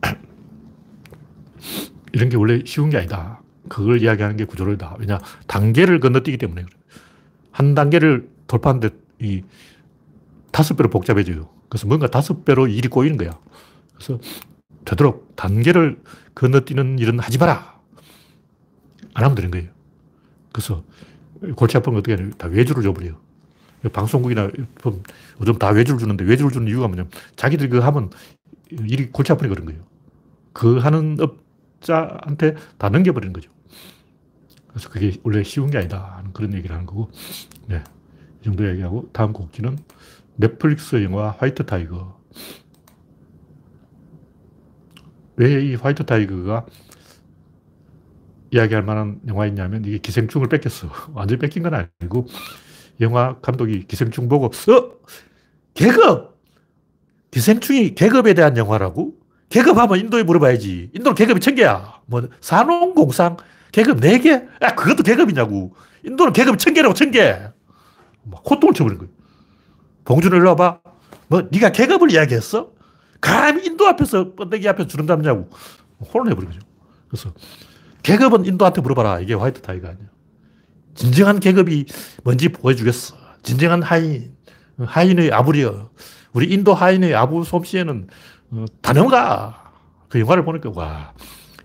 [2.13, 3.41] 이런 게 원래 쉬운 게 아니다.
[3.69, 4.97] 그걸 이야기하는 게 구조론이다.
[4.99, 6.65] 왜냐 단계를 건너뛰기 때문에
[7.51, 9.43] 한 단계를 돌파하는데 이
[10.51, 11.47] 다섯 배로 복잡해져요.
[11.69, 13.39] 그래서 뭔가 다섯 배로 일이 꼬이는 거야.
[13.95, 14.19] 그래서
[14.83, 15.97] 되도록 단계를
[16.35, 17.79] 건너뛰는 일은 하지 마라.
[19.13, 19.69] 안 하면 되는 거예요.
[20.51, 20.83] 그래서
[21.55, 22.29] 골치 아픈 거 어떻게.
[22.31, 23.19] 다 외주를 줘버려요.
[23.93, 24.49] 방송국이나
[25.41, 28.11] 요즘 다 외주를 주는데 외주를 주는 이유가 뭐냐면 자기들이 그 하면
[28.69, 29.81] 일이 골치 아프니 그런 거예요.
[30.53, 33.49] 그 하는 업자한테 다 넘겨버리는 거죠.
[34.67, 36.15] 그래서 그게 원래 쉬운 게 아니다.
[36.17, 37.09] 하는 그런 얘기를 하는 거고.
[37.67, 37.83] 네.
[38.41, 39.77] 이 정도 얘기하고 다음 꼭지는
[40.35, 42.19] 넷플릭스 영화 화이트 타이거.
[45.37, 46.65] 왜 이 화이트 타이거가
[48.51, 50.89] 이야기할 만한 영화였냐면 이게 기생충을 베꼈어.
[51.13, 52.27] 완전히 베낀 건 아니고
[52.99, 54.91] 영화 감독이 기생충 보고 어?
[55.73, 56.37] 계급!
[57.31, 59.13] 기생충이 계급에 대한 영화라고?
[59.49, 60.91] 계급하면 인도에 물어봐야지.
[60.93, 61.99] 인도는 계급이 천 개야.
[62.05, 63.37] 뭐 산업공상
[63.71, 64.31] 계급 네 개?
[64.61, 65.73] 야 그것도 계급이냐고.
[66.03, 67.37] 인도는 계급이 천 개라고 천 개.
[68.23, 69.11] 막 콧등을 쳐버린 거예요.
[70.05, 70.79] 봉준호 일로 와봐.
[71.27, 72.71] 뭐 네가 계급을 이야기했어?
[73.21, 75.49] 감히 인도 앞에서 번데기 앞에서 주름 잡냐고
[76.13, 76.61] 혼을 해버린 거죠.
[77.07, 77.33] 그래서
[78.03, 79.19] 계급은 인도한테 물어봐라.
[79.19, 80.07] 이게 화이트 타이거 아니야.
[80.95, 81.85] 진정한 계급이
[82.23, 83.15] 뭔지 보여주겠어.
[83.43, 84.35] 진정한 하인.
[84.79, 85.91] 하인의 아부리여.
[86.33, 88.07] 우리 인도 하인의 아부 솜씨에는
[88.51, 89.71] 어, 단영가.
[90.09, 91.13] 그 영화를 보니까 와.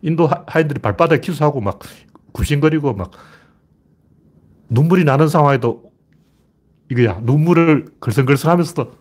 [0.03, 1.79] 인도 하인들이 발바닥에 키스하고 막
[2.33, 3.11] 굽신거리고 막
[4.69, 5.90] 눈물이 나는 상황에도
[6.90, 7.21] 이거야.
[7.23, 8.92] 눈물을 걸성걸성 하면서도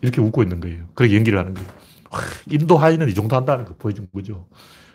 [0.00, 0.84] 이렇게 웃고 있는 거예요.
[0.94, 1.68] 그렇게 연기를 하는 거예요.
[2.50, 4.46] 인도 하인은 이 정도 한다는 거 보여준 거죠.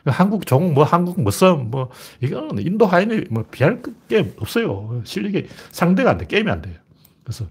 [0.06, 1.89] 한국 종, 뭐, 한국 뭐, 썸, 뭐,
[2.21, 5.01] 이건 인도 하인이 뭐, 비할 게 없어요.
[5.04, 6.28] 실력이 상대가 안 돼.
[6.28, 6.75] 게임이 안 돼요.
[7.23, 7.45] 그래서,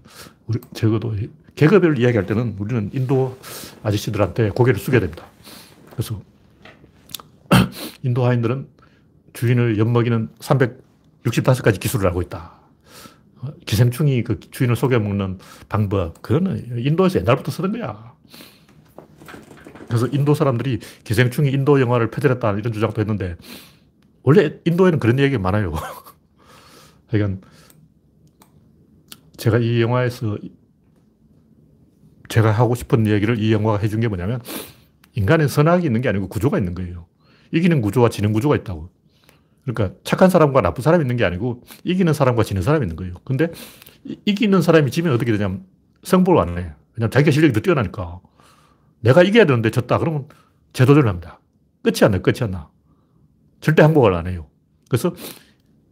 [0.47, 1.13] 우리, 적어도
[1.55, 3.37] 계급을 이야기할 때는 우리는 인도
[3.83, 5.25] 아저씨들한테 고개를 숙여야 됩니다.
[5.91, 6.21] 그래서,
[8.03, 8.67] 인도 하인들은
[9.33, 12.53] 주인을 엿먹이는 365가지 기술을 알고 있다.
[13.65, 18.13] 기생충이 그 주인을 속여먹는 방법, 그거는 인도에서 옛날부터 쓰던 거야.
[19.87, 23.35] 그래서 인도 사람들이 기생충이 인도 영화를 표절했다 이런 주장도 했는데
[24.23, 25.73] 원래 인도에는 그런 얘기가 많아요.
[27.07, 27.47] 그러니까
[29.37, 30.37] 제가 이 영화에서
[32.29, 34.41] 제가 하고 싶은 얘기를 이 영화가 해준 게 뭐냐면
[35.13, 37.07] 인간의 선악이 있는 게 아니고 구조가 있는 거예요.
[37.51, 38.89] 이기는 구조와 지는 구조가 있다고.
[39.65, 43.15] 그러니까 착한 사람과 나쁜 사람이 있는 게 아니고 이기는 사람과 지는 사람이 있는 거예요.
[43.23, 43.51] 근데
[44.03, 45.65] 이기는 사람이 지면 어떻게 되냐면
[46.03, 46.73] 승부를 안 해.
[46.95, 48.21] 왜냐면 자기가 실력이 더 뛰어나니까.
[49.01, 49.97] 내가 이겨야 되는데 졌다.
[49.97, 50.27] 그러면
[50.73, 51.39] 재도전을 합니다.
[51.81, 52.69] 끝이 안 나, 끝이 안 나.
[53.59, 54.47] 절대 항복을 안 해요.
[54.87, 55.15] 그래서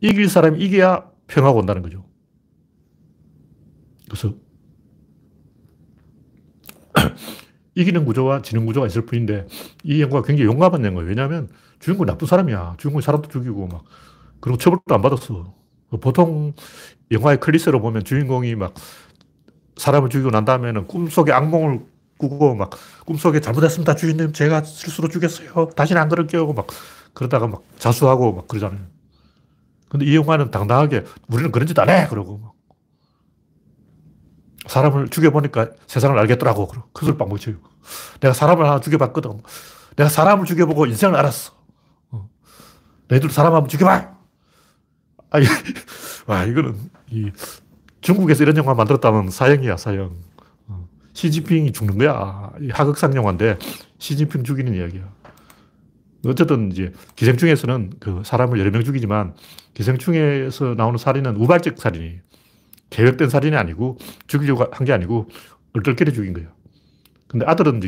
[0.01, 2.05] 이길 사람이 이겨야 평화가 온다는 거죠.
[4.05, 4.35] 그래서
[7.73, 9.47] 이기는 구조와 지는 구조가 있을 뿐인데
[9.83, 11.07] 이 영화가 굉장히 용감한 영화예요.
[11.07, 11.49] 왜냐하면
[11.83, 12.75] 주인공 나쁜 사람이야.
[12.77, 13.83] 주인공이 사람도 죽이고 막
[14.39, 15.53] 그리고 처벌도 안 받았어.
[15.99, 16.53] 보통
[17.11, 18.73] 영화의 클리셰로 보면 주인공이 막
[19.75, 21.81] 사람을 죽이고 난 다음에는 꿈속에 악몽을
[22.17, 22.69] 꾸고 막
[23.05, 23.95] 꿈속에 잘못했습니다.
[23.95, 25.71] 주인님 제가 실수로 죽였어요.
[25.75, 26.53] 다시는 안 그럴게요.
[26.53, 26.67] 막
[27.13, 28.79] 그러다가 막 자수하고 막 그러잖아요.
[29.89, 32.07] 근데 이 영화는 당당하게 우리는 그런 짓 안 해.
[32.09, 32.53] 그러고 막
[34.67, 36.69] 사람을 죽여보니까 세상을 알겠더라고.
[36.93, 37.55] 그걸 빵 먹쳐요.
[38.21, 39.41] 내가 사람을 하나 죽여봤거든.
[39.97, 41.51] 내가 사람을 죽여보고 인생을 알았어.
[41.51, 41.62] 어.
[43.13, 44.11] 너희들 사람 한번 죽여봐!
[45.29, 45.43] 아, 이,
[46.25, 46.75] 와, 이거는,
[47.11, 47.31] 이,
[48.01, 50.15] 중국에서 이런 영화 만들었다면 사형이야, 사형.
[50.67, 50.87] 어.
[51.13, 52.51] 시진핑이 죽는 거야.
[52.71, 53.57] 하극상 영화인데,
[53.99, 55.11] 시진핑 죽이는 이야기야.
[56.25, 59.33] 어쨌든 이제 기생충에서는 그 사람을 여러 명 죽이지만
[59.73, 62.21] 기생충에서 나오는 살인은 우발적 살인이에요.
[62.89, 63.97] 계획된 살인이 아니고
[64.27, 65.27] 죽이려고 한 게 아니고
[65.73, 66.49] 얼떨결에 죽인 거예요.
[67.27, 67.81] 근데 아들은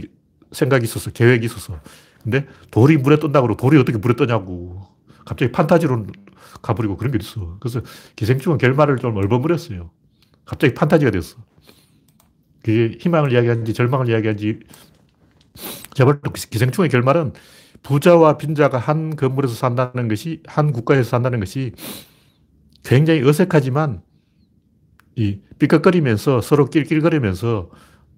[0.51, 1.11] 생각이 있었어.
[1.11, 1.79] 계획이 있었어.
[2.23, 4.85] 근데 돌이 물에 뜬다고 돌이 어떻게 물에 떠냐고.
[5.25, 6.05] 갑자기 판타지로
[6.61, 7.57] 가버리고 그런 게 있어.
[7.59, 7.81] 그래서
[8.15, 9.91] 기생충은 결말을 좀 얼버무렸어요.
[10.45, 11.37] 갑자기 판타지가 됐어.
[12.63, 14.59] 그게 희망을 이야기하는지 절망을 이야기하는지
[15.93, 17.33] 제가 볼 기생충의 결말은
[17.83, 21.73] 부자와 빈자가 한 건물에서 산다는 것이 한 국가에서 산다는 것이
[22.83, 24.01] 굉장히 어색하지만
[25.15, 27.69] 이 삐걱거리면서 서로 낄낄거리면서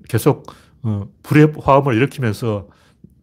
[0.09, 0.47] 계속
[0.83, 2.69] 어, 불의 화음을 일으키면서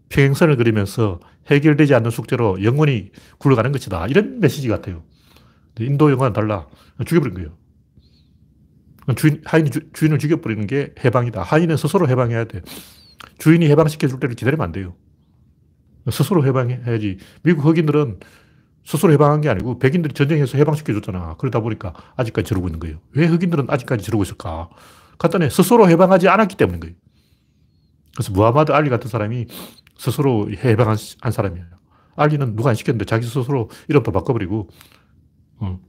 [0.08, 4.06] 평행선을 그리면서 해결되지 않는 숙제로 영원히 굴러가는 것이다.
[4.06, 5.02] 이런 메시지 같아요.
[5.80, 6.66] 인도 영화는 달라.
[7.04, 7.56] 죽여버린 거예요.
[9.16, 11.42] 주인, 하인이 주, 인을 죽여버리는 게 해방이다.
[11.42, 12.62] 하인은 스스로 해방해야 돼.
[13.38, 14.94] 주인이 해방시켜줄 때를 기다리면 안 돼요.
[16.10, 17.18] 스스로 해방해야지.
[17.42, 18.20] 미국 흑인들은
[18.84, 21.36] 스스로 해방한 게 아니고 백인들이 전쟁해서 해방시켜줬잖아.
[21.38, 22.98] 그러다 보니까 아직까지 저러고 있는 거예요.
[23.12, 24.68] 왜 흑인들은 아직까지 저러고 있을까?
[25.18, 25.48] 간단해.
[25.48, 26.94] 스스로 해방하지 않았기 때문인 거예요.
[28.14, 29.46] 그래서 무하마드 알리 같은 사람이
[29.98, 31.66] 스스로 해방한 한 사람이에요.
[32.16, 34.68] 알리는 누가 안 시켰는데 자기 스스로 이름도 바꿔버리고,
[35.58, 35.80] 어.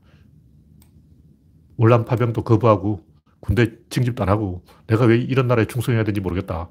[1.77, 3.05] 월남 파병도 거부하고,
[3.39, 6.69] 군대 징집도 안 하고, 내가 왜 이런 나라에 충성해야 되는지 모르겠다.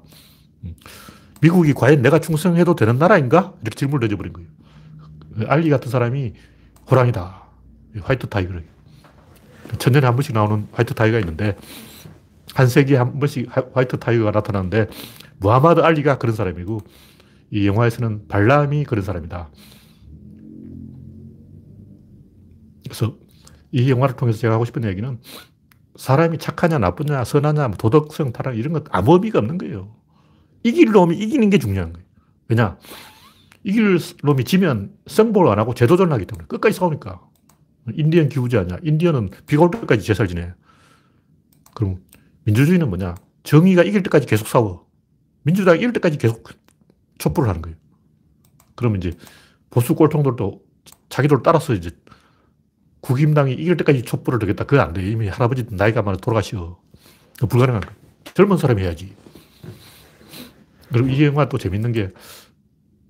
[0.63, 0.75] 음.
[1.41, 3.53] 미국이 과연 내가 충성해도 되는 나라인가?
[3.61, 4.49] 이렇게 질문을 던져버린 거예요.
[5.47, 6.33] 알리 같은 사람이
[6.89, 7.43] 호랑이다.
[8.01, 8.53] 화이트 타이거.
[9.77, 11.57] 천년에 한 번씩 나오는 화이트 타이거가 있는데,
[12.53, 14.87] 한 세기에 한 번씩 화이트 타이거가 나타나는데,
[15.37, 16.79] 무하마드 알리가 그런 사람이고,
[17.51, 19.49] 이 영화에서는 발람이 그런 사람이다.
[22.83, 23.17] 그래서
[23.71, 25.19] 이 영화를 통해서 제가 하고 싶은 얘기는
[25.95, 29.95] 사람이 착하냐, 나쁘냐, 선하냐, 뭐 도덕성, 타락, 이런 것 아무 의미가 없는 거예요.
[30.63, 32.05] 이길 놈이 이기는 게 중요한 거예요.
[32.47, 32.77] 왜냐?
[33.63, 37.21] 이길 놈이 지면 승복을 안 하고 재도전을 하기 때문에 끝까지 싸우니까.
[37.93, 38.77] 인디언 기후제 아니야.
[38.83, 40.53] 인디언은 비가 올 때까지 제살 지내.
[41.73, 41.99] 그럼
[42.43, 43.15] 민주주의는 뭐냐?
[43.43, 44.87] 정의가 이길 때까지 계속 싸워.
[45.43, 46.43] 민주당이 이길 때까지 계속
[47.17, 47.77] 촛불을 하는 거예요.
[48.75, 49.13] 그러면 이제
[49.69, 50.61] 보수 꼴통들도
[51.09, 51.91] 자기들 따라서 이제
[53.01, 54.65] 국힘당이 이길 때까지 촛불을 들겠다.
[54.65, 55.07] 그거 안 돼.
[55.07, 56.79] 이미 할아버지 나이가 많아 돌아가시어.
[57.47, 57.95] 불가능한 거예요.
[58.33, 59.15] 젊은 사람이 해야지.
[60.91, 62.11] 그리고 이 영화 또 재밌는 게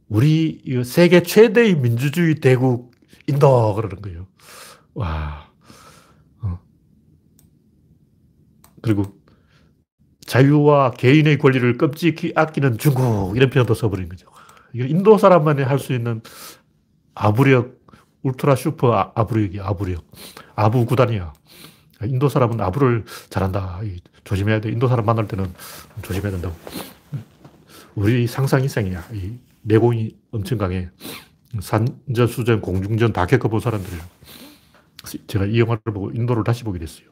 [0.08, 2.92] 우리 세계 최대의 민주주의 대국
[3.28, 4.28] 인도 그러는 거예요.
[4.94, 5.50] 와.
[6.42, 6.60] 어.
[8.82, 9.18] 그리고
[10.26, 14.28] 자유와 개인의 권리를 끔찍히 아끼는 중국 이런 표현도 써버린 거죠.
[14.74, 16.22] 이게 인도 사람만이 할 수 있는
[17.14, 17.80] 아부력,
[18.24, 20.06] 울트라 슈퍼 아, 아부력이 아부력.
[20.56, 21.34] 아부 구단이야.
[22.04, 23.80] 인도 사람은 아부를 잘한다.
[24.26, 24.70] 조심해야 돼.
[24.72, 25.46] 인도 사람 만날 때는
[26.02, 26.56] 조심해야 된다고.
[27.96, 29.06] 우리 상상 이상이야.
[29.14, 30.90] 이 내공이 엄청 강해.
[31.62, 34.02] 산전, 수전, 공중전 다 겪어본 사람들이에요.
[35.28, 37.08] 제가 이 영화를 보고 인도를 다시 보게 됐어요.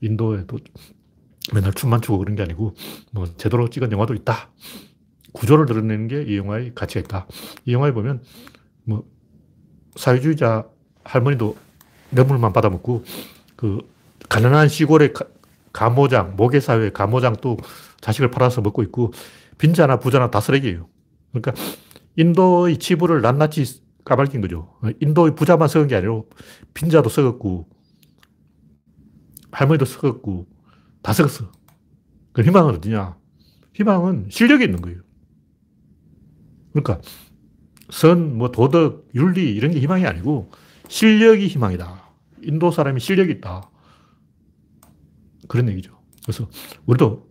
[0.00, 0.58] 인도에도
[1.54, 2.74] 맨날 춤만 추고 그런 게 아니고,
[3.12, 4.50] 뭐, 제대로 찍은 영화도 있다.
[5.32, 7.26] 구조를 드러내는 게 이 영화의 가치가 있다.
[7.64, 8.22] 이 영화에 보면,
[8.84, 9.04] 뭐,
[9.96, 10.66] 사회주의자
[11.04, 11.56] 할머니도
[12.10, 13.04] 뇌물만 받아먹고,
[13.56, 13.78] 그,
[14.28, 15.14] 가난한 시골의
[15.72, 17.56] 가모장, 모계사회 가모장 또
[18.00, 19.12] 자식을 팔아서 먹고 있고,
[19.58, 20.88] 빈자나 부자나 다 쓰레기예요.
[21.32, 21.52] 그러니까
[22.16, 24.74] 인도의 치부를 낱낱이 까발린 거죠.
[25.00, 26.28] 인도의 부자만 썩은 게 아니고,
[26.74, 27.68] 빈자도 썩었고,
[29.50, 30.46] 할머니도 썩었고,
[31.02, 31.50] 다 썩었어.
[32.32, 33.16] 그 희망은 어디냐?
[33.74, 35.00] 희망은 실력이 있는 거예요.
[36.72, 37.00] 그러니까,
[37.90, 40.50] 선, 뭐, 도덕, 윤리, 이런 게 희망이 아니고,
[40.88, 42.08] 실력이 희망이다.
[42.42, 43.70] 인도 사람이 실력이 있다.
[45.48, 45.98] 그런 얘기죠.
[46.22, 46.48] 그래서
[46.86, 47.28] 우리도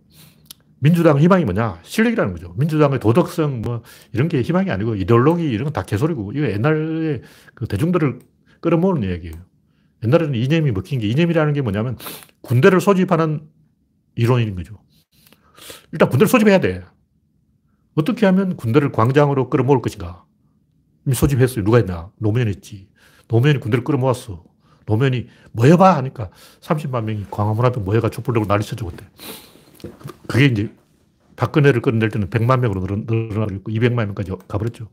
[0.80, 1.80] 민주당 희망이 뭐냐?
[1.82, 2.54] 실력이라는 거죠.
[2.56, 7.22] 민주당의 도덕성 뭐 이런 게 희망이 아니고 이데올로기 이런 건 다 개소리고 이거 옛날에
[7.54, 8.20] 그 대중들을
[8.60, 9.34] 끌어모으는 얘기예요.
[10.04, 11.96] 옛날에는 이념이 먹힌 게 이념이라는 게 뭐냐면
[12.42, 13.42] 군대를 소집하는
[14.18, 14.78] 이론인 거죠.
[15.92, 16.84] 일단 군대를 소집해야 돼.
[17.94, 20.24] 어떻게 하면 군대를 광장으로 끌어모을 것인가?
[21.06, 21.64] 이미 소집했어요.
[21.64, 22.10] 누가 했냐?
[22.18, 22.88] 노무현이 했지.
[23.28, 24.44] 노무현이 군대를 끌어모았어.
[24.86, 29.06] 노무현이 모여봐 하니까 30만 명이 광화문 앞에 모여가 촛불 들고 난리 쳐주었대.
[30.26, 30.74] 그게 이제
[31.36, 34.88] 박근혜를 끌어낼 때는 100만 명으로 늘어나고 200만 명까지 가버렸죠.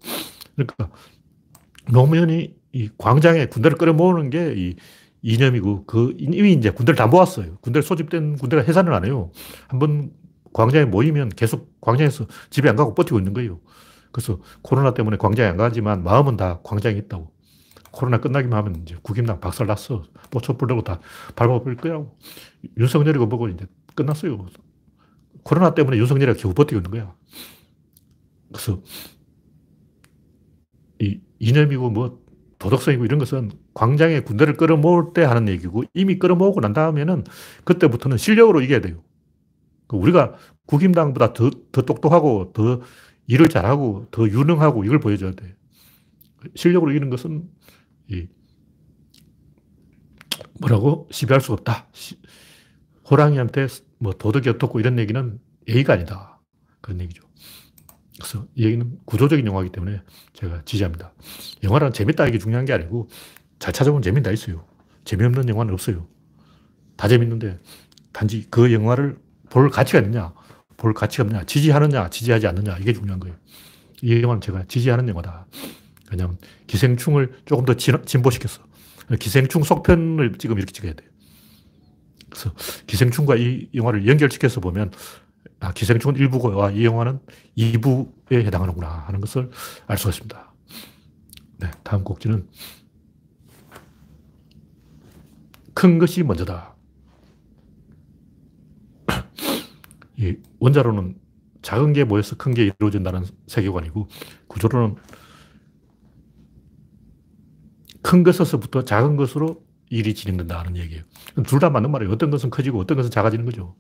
[0.56, 0.90] 그러니까
[1.92, 4.76] 노무현이 이 광장에 군대를 끌어모으는 게 이
[5.26, 7.56] 이념이고 그 이미 이제 군대를 다 모았어요.
[7.62, 9.32] 군대를 소집된 군대가 해산을 안 해요.
[9.68, 10.12] 한번
[10.54, 13.60] 광장에 모이면 계속 광장에서 집에 안 가고 버티고 있는 거예요.
[14.12, 17.34] 그래서 코로나 때문에 광장에 안 가지만 마음은 다 광장에 있다고.
[17.92, 20.04] 코로나 끝나기만 하면 이제 국임당 박살 났어.
[20.30, 21.00] 또 촛불 들고 다
[21.36, 22.16] 밟아버릴 거라고.
[22.78, 24.46] 윤석열이고 뭐고 이제 끝났어요.
[25.42, 27.16] 코로나 때문에 윤석열이가 겨우 버티고 있는 거야.
[28.50, 28.80] 그래서
[31.00, 32.22] 이 이념이고 뭐
[32.60, 37.26] 도덕성이고 이런 것은 광장에 군대를 끌어모을 때 하는 얘기고 이미 끌어모으고 난 다음에는
[37.66, 39.04] 그때부터는 실력으로 이겨야 돼요.
[39.88, 40.34] 그 우리가
[40.66, 42.82] 국임당보다 더, 더 똑똑하고 더
[43.28, 45.56] 일을 잘하고 더 유능하고 이걸 보여줘야 돼.
[46.56, 47.50] 실력으로 이기는 것은
[48.08, 48.28] 이
[50.60, 51.88] 뭐라고 시비할 수가 없다.
[51.92, 52.16] 시,
[53.10, 53.68] 호랑이한테
[54.00, 56.40] 뭐 도덕이 어떻고 이런 얘기는 예의가 아니다.
[56.80, 57.24] 그런 얘기죠.
[58.18, 60.02] 그래서 이 얘기는 구조적인 영화이기 때문에
[60.34, 61.14] 제가 지지합니다.
[61.64, 63.10] 영화는 재밌다 이게 중요한 게 아니고
[63.66, 64.64] 잘 찾아보면 재미는 다 있어요.
[65.06, 66.06] 재미없는 영화는 없어요.
[66.98, 67.58] 다 재밌는데
[68.14, 69.18] 단지 그 영화를
[69.50, 70.36] 볼 가치가 있느냐,
[70.78, 73.36] 볼 가치가 없느냐, 지지하느냐, 지지하지 않느냐 이게 중요한 거예요.
[74.04, 75.48] 이 영화는 제가 지지하는 영화다.
[76.12, 78.62] 왜냐하면 기생충을 조금 더 진보시켰어.
[79.20, 81.10] 기생충 속편을 지금 이렇게 찍어야 돼요.
[82.30, 82.54] 그래서
[82.86, 84.92] 기생충과 이 영화를 연결시켜서 보면
[85.60, 87.20] 아, 기생충은 1부고 아, 이 영화는
[87.58, 89.50] 2부에 해당하는구나 하는 것을
[89.88, 90.54] 알 수가 있습니다.
[91.62, 92.48] 네, 다음 곡지는
[95.76, 96.76] 큰 것이 먼저다.
[100.18, 101.20] 이 원자로는
[101.62, 104.08] 작은 게 모여서 큰 게 이루어진다는 세계관이고
[104.48, 104.96] 구조로는
[108.02, 111.04] 큰 것에서부터 작은 것으로 일이 진행된다는 얘기예요.
[111.48, 112.12] 둘 다 맞는 말이에요.
[112.14, 113.76] 어떤 것은 커지고 어떤 것은 작아지는 거죠.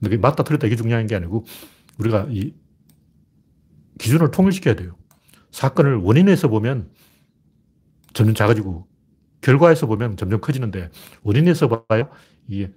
[0.00, 1.44] 근데 맞다 틀렸다 이게 중요한 게 아니고
[1.98, 2.54] 우리가 이
[3.98, 4.96] 기준을 통일시켜야 돼요.
[5.52, 6.90] 사건을 원인에서 보면
[8.14, 8.86] 점점 작아지고
[9.42, 10.90] 결과에서 보면 점점 커지는데
[11.22, 12.08] 원인에서 봐야
[12.48, 12.70] 이게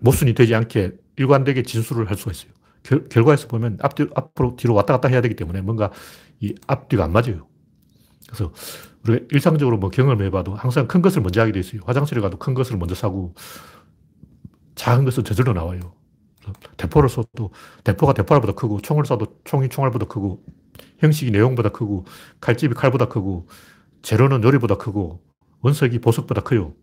[0.00, 2.52] 모순이 되지 않게 일관되게 진술을 할 수가 있어요.
[2.82, 5.90] 결, 결과에서 보면 앞뒤, 앞으로 뒤로 왔다 갔다 해야 되기 때문에 뭔가
[6.40, 7.48] 이 앞뒤가 안 맞아요.
[8.26, 8.52] 그래서
[9.04, 11.80] 우리가 일상적으로 뭐 경험해 봐도 항상 큰 것을 먼저 하게 돼 있어요.
[11.84, 13.34] 화장실에 가도 큰 것을 먼저 사고
[14.76, 15.94] 작은 것은 저절로 나와요.
[16.76, 17.50] 대포를 쏴도
[17.84, 20.42] 대포가 대포알보다 크고 총을 쏴도 총이 총알보다 크고
[20.98, 22.04] 형식이 내용보다 크고
[22.40, 23.48] 칼집이 칼보다 크고
[24.02, 25.20] 재료는 요리보다 크고
[25.62, 26.74] 원석이 보석보다 커요.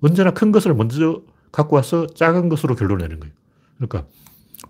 [0.00, 3.34] 언제나 큰 것을 먼저 갖고 와서 작은 것으로 결론내는 거예요.
[3.76, 4.06] 그러니까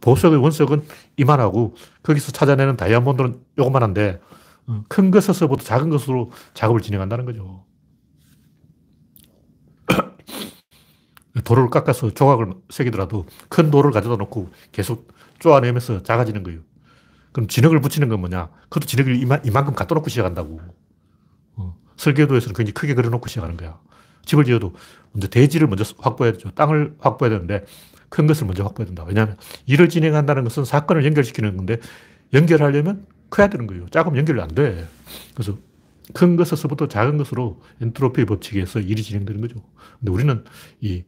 [0.00, 0.84] 보석의 원석은
[1.16, 4.20] 이만하고 거기서 찾아내는 다이아몬드는 요만한데
[4.66, 7.64] 어, 큰 것에서부터 작은 것으로 작업을 진행한다는 거죠.
[11.44, 16.60] 돌을 깎아서 조각을 새기더라도 큰 돌을 가져다 놓고 계속 쪼아내면서 작아지는 거예요.
[17.32, 18.50] 그럼 진흙을 붙이는 건 뭐냐?
[18.64, 20.60] 그것도 진흙을 이만, 이만큼 갖다 놓고 시작한다고.
[22.00, 23.78] 어, 설계도에서는 굉장히 크게 그려놓고 시작하는 거야.
[24.24, 24.74] 집을 지어도
[25.12, 26.50] 먼저 대지를 먼저 확보해야 되죠.
[26.52, 27.64] 땅을 확보해야 되는데
[28.08, 29.04] 큰 것을 먼저 확보해야 된다.
[29.06, 29.36] 왜냐하면
[29.66, 31.78] 일을 진행한다는 것은 사건을 연결시키는 건데
[32.32, 33.88] 연결하려면 커야 되는 거예요.
[33.90, 34.86] 작으면 연결이 안 돼.
[35.34, 35.58] 그래서
[36.12, 39.62] 큰 것에서부터 작은 것으로 엔트로피 법칙에서 일이 진행되는 거죠.
[39.98, 40.44] 근데 우리는
[40.80, 41.04] 이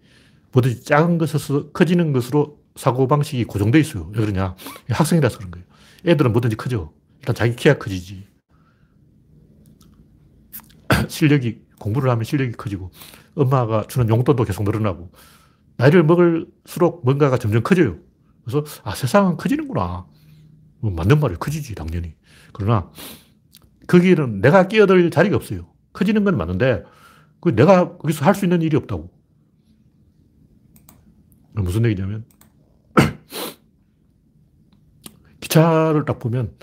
[0.52, 4.10] 뭐든지 작은 것에서 커지는 것으로 사고방식이 고정되어 있어요.
[4.14, 4.54] 왜 그러냐.
[4.90, 5.66] 학생이라서 그런 거예요.
[6.06, 6.92] 애들은 뭐든지 커져.
[7.20, 8.31] 일단 자기 키가 커지지.
[11.08, 12.90] 실력이, 공부를 하면 실력이 커지고,
[13.34, 15.10] 엄마가 주는 용돈도 계속 늘어나고,
[15.76, 17.98] 나이를 먹을수록 뭔가가 점점 커져요.
[18.44, 20.06] 그래서, 아, 세상은 커지는구나.
[20.80, 21.38] 뭐 맞는 말이에요.
[21.38, 22.14] 커지지, 당연히.
[22.52, 22.90] 그러나
[23.86, 25.66] 거기는 내가 끼어들 자리가 없어요.
[25.92, 26.84] 커지는 건 맞는데
[27.40, 29.10] 그 내가 거기서 할 수 있는 일이 없다고.
[31.54, 32.24] 무슨 얘기냐면,
[35.40, 36.56] 기차를 딱 보면,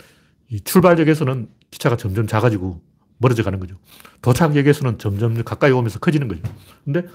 [0.49, 2.81] 이 출발역에서는 기차가 점점 작아지고
[3.19, 3.75] 멀어져 가는 거죠.
[4.21, 6.41] 도착역에서는 점점 가까이 오면서 커지는 거죠.
[6.83, 7.05] 근데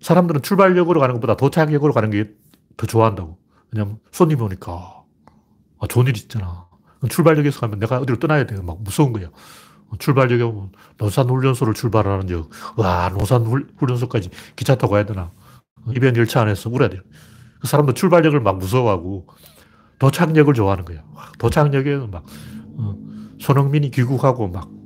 [0.00, 2.40] 사람들은 출발역으로 가는 것보다 도착역으로 가는 게
[2.80, 3.36] 더 좋아한다고.
[3.70, 5.04] 왜냐면 손님이 오니까,
[5.80, 6.66] 아, 좋은 일 있잖아.
[7.08, 8.60] 출발역에서 가면 내가 어디로 떠나야 돼.
[8.62, 9.28] 막 무서운 거야.
[9.98, 12.48] 출발역에 오면 논산훈련소를 출발하는 역.
[12.76, 15.30] 와, 논산훈련소까지 기차 타고 가야 되나.
[15.94, 17.02] 이변 열차 안에서 울어야 돼요.
[17.60, 19.26] 그 사람도 출발역을 막 무서워하고
[19.98, 21.02] 도착역을 좋아하는 거야.
[21.38, 22.24] 도착역에는 막,
[22.78, 22.96] 어,
[23.40, 24.79] 손흥민이 귀국하고 막, 어,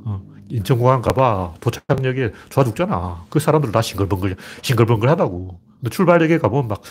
[0.49, 1.55] 인천공항 가봐.
[1.61, 3.25] 도착역에 좋아 죽잖아.
[3.31, 5.61] 그 사람들 다 싱글벙글, 싱글벙글 하다고.
[5.81, 6.83] 근데 출발역에 가보면 막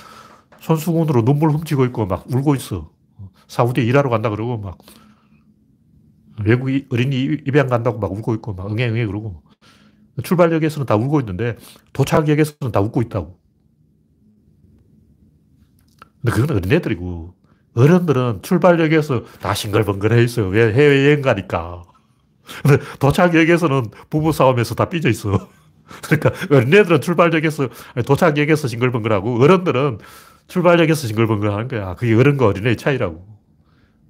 [0.60, 2.92] 손수건으로 눈물 훔치고 있고 막 울고 있어.
[3.48, 4.78] 사우디에 일하러 간다 그러고 막
[6.44, 9.44] 외국 어린이 입양 간다고 막 울고 있고 막 응애응애 그러고
[10.24, 11.58] 출발역에서는 다 울고 있는데
[11.94, 13.40] 도착역에서는 다 웃고 있다고.
[16.22, 17.36] 근데 그건 어린애들이고
[17.76, 20.48] 어른들은 출발역에서 다 싱글벙글해 있어요.
[20.48, 21.84] 왜 해외여행 가니까.
[22.62, 25.48] 근데 도착역에서는 부부싸움에서 다 삐져 있어.
[26.04, 27.70] 그러니까 어린애들은 출발역에서,
[28.06, 30.00] 도착역에서 싱글벙글하고 어른들은
[30.48, 31.96] 출발역에서 싱글벙글 하는 거야.
[31.96, 33.26] 그게 어른과 어린애의 차이라고.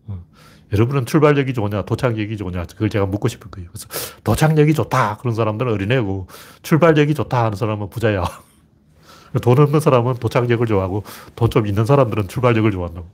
[0.08, 0.26] 어.
[0.72, 3.70] 여러분은 출발역이 좋으냐, 도착역이 좋으냐, 그걸 제가 묻고 싶은 거예요.
[3.72, 3.88] 그래서
[4.24, 5.18] 도착역이 좋다.
[5.18, 6.28] 그런 사람들은 어린애고,
[6.64, 8.24] 출발역이 좋다 하는 사람은 부자야.
[9.42, 11.04] 돈 없는 사람은 도착역을 좋아하고,
[11.36, 13.08] 돈 좀 있는 사람들은 출발역을 좋아한다고.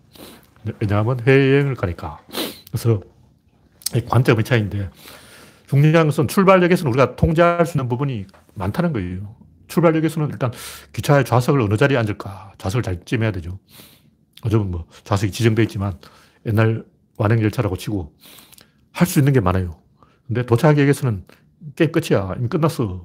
[0.79, 2.19] 왜냐하면 해외여행을 가니까.
[2.71, 3.01] 그래서
[4.07, 4.89] 관점의 차이인데,
[5.67, 8.25] 중요한 것은 출발역에서는 우리가 통제할 수 있는 부분이
[8.55, 9.35] 많다는 거예요.
[9.67, 10.51] 출발역에서는 일단
[10.93, 13.59] 기차의 좌석을 어느 자리에 앉을까 좌석을 잘 찜해야 되죠.
[14.45, 15.99] 요즘은 뭐 좌석이 지정되어 있지만
[16.47, 16.85] 옛날
[17.17, 18.15] 완행열차라고 치고
[18.91, 19.79] 할 수 있는 게 많아요.
[20.25, 21.25] 근데 도착역에서는
[21.75, 22.33] 게임 끝이야.
[22.37, 23.03] 이미 끝났어.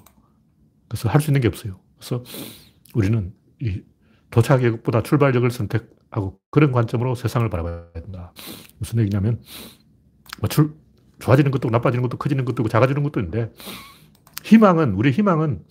[0.89, 1.79] 그래서 할 수 있는 게 없어요.
[1.99, 2.25] 그래서
[2.95, 3.83] 우리는 이
[4.31, 8.33] 도착역보다 출발역을 선택하고 그런 관점으로 세상을 바라봐야 된다.
[8.79, 9.43] 무슨 얘기냐면
[10.41, 10.75] 뭐 출,
[11.21, 13.53] 좋아지는 것도 나빠지는 것도 커지는 것도 작아지는 것도 있는데
[14.45, 15.65] 희망은 우리 희망은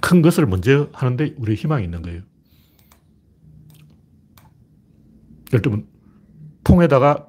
[0.00, 2.22] 큰 것을 먼저 하는데 우리 희망이 있는 거예요.
[5.52, 5.86] 예를 들면
[6.64, 7.28] 통에다가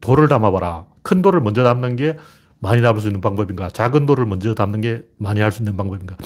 [0.00, 0.86] 돌을 담아봐라.
[1.02, 2.16] 큰 돌을 먼저 담는 게
[2.58, 3.68] 많이 담을 수 있는 방법인가?
[3.70, 6.16] 작은 돌을 먼저 담는 게 많이 할 수 있는 방법인가?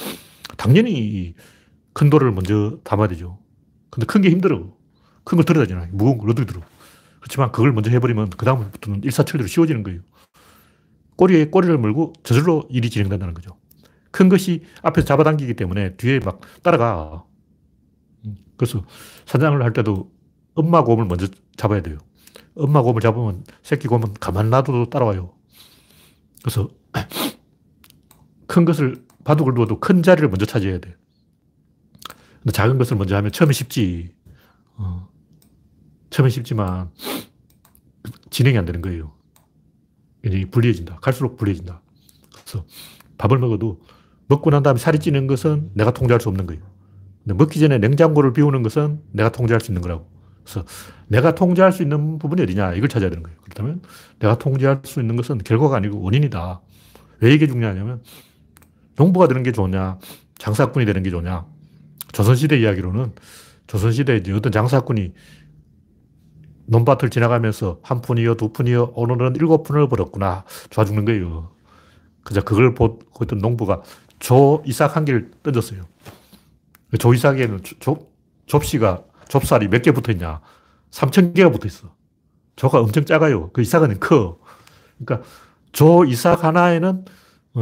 [0.56, 1.34] 당연히
[1.92, 3.38] 큰 돌을 먼저 담아야 되죠.
[3.90, 4.72] 근데 큰 게 힘들어.
[5.24, 5.86] 큰 걸 들어야 되잖아.
[5.92, 6.60] 무거운 걸 어떻게 들어.
[7.24, 10.02] 그렇지만 그걸 먼저 해버리면 그다음부터는 일사천리로 쉬워지는 거예요.
[11.16, 13.56] 꼬리에 꼬리를 물고 저절로 일이 진행된다는 거죠.
[14.10, 17.24] 큰 것이 앞에서 잡아당기기 때문에 뒤에 막 따라가.
[18.58, 18.84] 그래서
[19.24, 20.12] 사냥을 할 때도
[20.52, 21.96] 엄마 곰을 먼저 잡아야 돼요.
[22.56, 25.32] 엄마 곰을 잡으면 새끼 곰은 가만 놔둬도 따라와요.
[26.42, 26.68] 그래서
[28.46, 30.94] 큰 것을 바둑을 두어도 큰 자리를 먼저 차지해야 돼.
[32.42, 34.12] 근데 작은 것을 먼저 하면 처음에 쉽지.
[34.76, 35.13] 어.
[36.14, 36.90] 처음에 쉽지만
[38.30, 39.12] 진행이 안 되는 거예요.
[40.22, 40.98] 굉장히 불리해진다.
[41.00, 41.82] 갈수록 불리해진다.
[42.32, 42.64] 그래서
[43.18, 43.80] 밥을 먹어도
[44.28, 46.62] 먹고 난 다음에 살이 찌는 것은 내가 통제할 수 없는 거예요.
[47.24, 50.08] 근데 먹기 전에 냉장고를 비우는 것은 내가 통제할 수 있는 거라고.
[50.44, 50.64] 그래서
[51.08, 53.36] 내가 통제할 수 있는 부분이 어디냐 이걸 찾아야 되는 거예요.
[53.42, 53.82] 그렇다면
[54.20, 56.60] 내가 통제할 수 있는 것은 결과가 아니고 원인이다.
[57.22, 58.04] 왜 이게 중요하냐면
[58.94, 59.98] 농부가 되는 게 좋냐,
[60.38, 61.44] 장사꾼이 되는 게 좋냐.
[62.12, 63.14] 조선시대 이야기로는
[63.66, 65.12] 조선시대에 어떤 장사꾼이
[66.66, 70.44] 논밭을 지나가면서 한 푼이요, 두 푼이요, 오늘은 일곱 푼을 벌었구나.
[70.70, 71.50] 좋아 죽는 거예요.
[72.22, 73.82] 그저 그걸 보고 있던 농부가
[74.18, 75.82] 조 이삭 한 개를 던졌어요.
[76.98, 78.08] 조 이삭에는 조,
[78.46, 80.40] 접시가, 좁쌀이 몇 개 붙어 있냐.
[80.90, 81.92] 3천 개가 붙어 있어.
[82.56, 83.50] 조가 엄청 작아요.
[83.52, 84.38] 그 이삭은 커.
[84.98, 85.28] 그러니까
[85.72, 87.04] 조 이삭 하나에는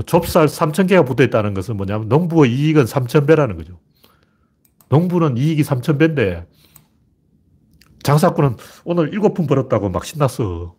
[0.06, 3.78] 좁쌀 3천 개가 붙어 있다는 것은 뭐냐면 농부의 이익은 3천 배라는 거죠.
[4.90, 6.46] 농부는 이익이 3천 배인데
[8.02, 10.74] 장사꾼은 오늘 일곱 푼 벌었다고 막 신났어.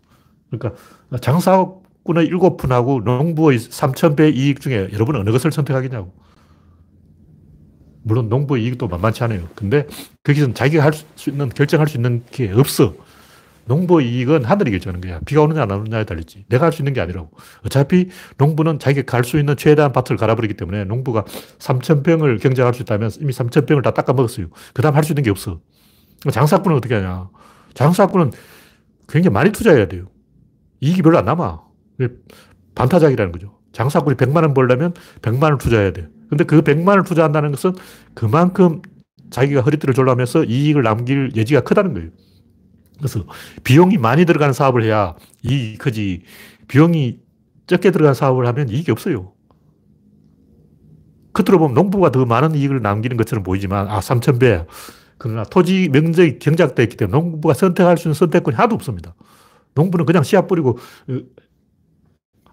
[0.50, 0.80] 그러니까
[1.20, 6.14] 장사꾼의 일곱 푼하고 농부의 3천 배 이익 중에 여러분은 어느 것을 선택하겠냐고.
[8.04, 9.48] 물론 농부의 이익도 만만치 않아요.
[9.56, 9.88] 근데
[10.24, 12.94] 거기서는 자기가 할 수 있는, 결정할 수 있는 게 없어.
[13.66, 15.22] 농부의 이익은 하늘이 결정하는 거야.
[15.26, 16.44] 비가 오느냐 안 오느냐에 달리지.
[16.50, 17.30] 내가 할 수 있는 게 아니라고.
[17.66, 21.24] 어차피 농부는 자기가 갈 수 있는 최대한 밭을 갈아버리기 때문에 농부가
[21.60, 24.48] 3,000평을 경작할 수 있다면 이미 3,000평을 다 닦아 먹었어요.
[24.74, 25.62] 그 다음 할 수 있는 게 없어.
[26.32, 27.30] 장사꾼은 어떻게 하냐.
[27.74, 28.32] 장사꾼은
[29.08, 30.08] 굉장히 많이 투자해야 돼요.
[30.82, 31.62] 이익이 별로 안 남아.
[32.76, 33.60] 반타작이라는 거죠.
[33.72, 36.08] 장사꾼이 100만 원 벌려면 100만 원 투자해야 돼.
[36.30, 37.74] 근데 그 100만 원을 투자한다는 것은
[38.14, 38.82] 그만큼
[39.30, 42.10] 자기가 허리띠를 졸라면서 이익을 남길 여지가 크다는 거예요.
[42.98, 43.26] 그래서
[43.64, 46.24] 비용이 많이 들어가는 사업을 해야 이익이 크지.
[46.68, 47.20] 비용이
[47.68, 49.34] 적게 들어간 사업을 하면 이익이 없어요.
[51.34, 54.68] 겉으로 보면 농부가 더 많은 이익을 남기는 것처럼 보이지만, 아, 3,000배.
[55.24, 59.16] 그러나 토지 면적이 경작되어 있기 때문에 농부가 선택할 수 있는 선택권이 하나도 없습니다.
[59.74, 61.20] 농부는 그냥 씨앗 뿌리고 어,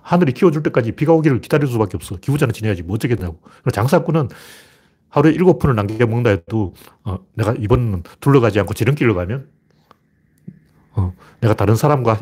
[0.02, 2.14] 하늘이 키워줄 때까지 비가 오기를 기다릴 수밖에 없어.
[2.14, 3.40] 기후자는 지내야지 뭐 어쩌겠냐고.
[3.72, 4.28] 장사꾼은
[5.08, 9.48] 하루에 일곱 푼을 남겨 먹는다 해도 어, 내가 이번은 둘러가지 않고 지름길로 가면
[10.92, 12.20] 어, 내가 다른 사람과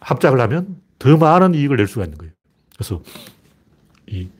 [0.00, 2.32] 합작을 하면 더 많은 이익을 낼 수가 있는 거예요.
[2.72, 3.02] 그래서
[4.06, 4.30] 이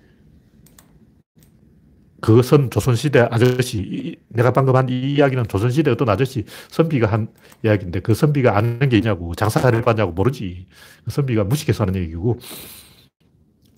[2.20, 7.28] 그것은 조선시대 아저씨, 내가 방금 한 이 이야기는 조선시대 어떤 아저씨, 선비가 한
[7.64, 10.66] 이야기인데 그 선비가 아는 게 있냐고, 장사를 봤냐고 모르지.
[11.04, 12.38] 그 선비가 무식해서 하는 얘기고,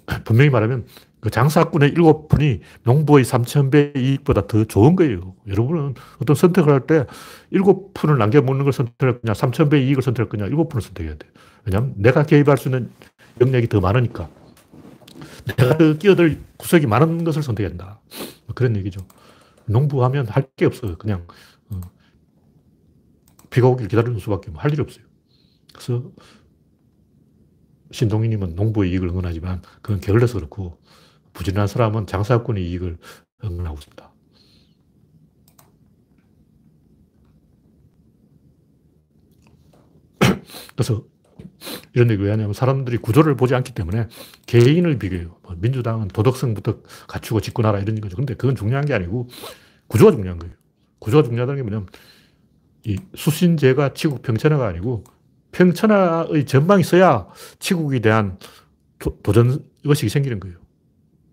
[0.24, 0.86] 분명히 말하면
[1.20, 5.34] 그 장사꾼의 일곱 푼이 농부의 3,000배 이익보다 더 좋은 거예요.
[5.48, 7.04] 여러분은 어떤 선택을 할 때
[7.50, 11.28] 일곱 푼을 남겨먹는 걸 선택할 거냐, 3,000배 이익을 선택할 거냐, 일곱 푼을 선택해야 돼.
[11.66, 12.90] 왜냐하면 내가 개입할 수 있는
[13.40, 14.28] 영역이 더 많으니까.
[15.46, 18.00] 내가 그 끼어들 구석이 많은 것을 선택해야 한다.
[18.46, 19.06] 뭐 그런 얘기죠.
[19.66, 20.96] 농부하면 할 게 없어요.
[20.98, 21.26] 그냥
[21.70, 21.80] 어,
[23.50, 25.04] 비가 오길 기다리는 수밖에 할 일이 없어요.
[25.72, 26.10] 그래서
[27.92, 30.78] 신동희님은 농부의 이익을 응원하지만 그건 게을러서 그렇고
[31.32, 32.98] 부진한 사람은 장사꾼의 이익을
[33.44, 34.12] 응원하고 있습니다.
[40.74, 41.04] 그래서
[41.92, 44.08] 이런 얘기 왜 하냐면 사람들이 구조를 보지 않기 때문에
[44.46, 45.36] 개인을 비교해요.
[45.42, 48.16] 뭐 민주당은 도덕성부터 갖추고 집권하라 이런 거죠.
[48.16, 49.28] 근데 그건 중요한 게 아니고
[49.88, 50.54] 구조가 중요한 거예요.
[51.00, 51.88] 구조가 중요하다는 게 뭐냐면
[52.84, 55.04] 이 수신제가 치국 평천화가 아니고
[55.52, 57.26] 평천화의 전망이 있어야
[57.58, 58.38] 치국에 대한
[58.98, 60.58] 도, 전 의식이 생기는 거예요.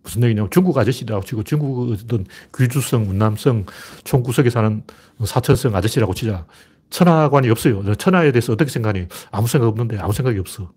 [0.01, 2.25] 무슨 얘기냐면 중국 아저씨라고 치고 중국 어떤
[2.57, 3.65] 귀주성, 운남성,
[4.05, 4.83] 총구석에 사는
[5.23, 6.45] 사천성 아저씨라고 치자.
[6.89, 7.95] 천하관이 없어요.
[7.95, 9.07] 천하에 대해서 어떻게 생각하니?
[9.31, 10.71] 아무 생각 없는데 아무 생각이 없어.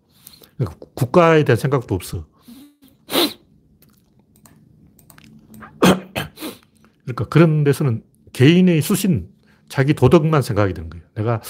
[0.56, 2.26] 그러니까 국가에 대한 생각도 없어.
[7.04, 8.02] 그러니까 그런 데서는
[8.32, 9.28] 개인의 수신,
[9.68, 11.04] 자기 도덕만 생각이 되는 거예요.
[11.14, 11.40] 내가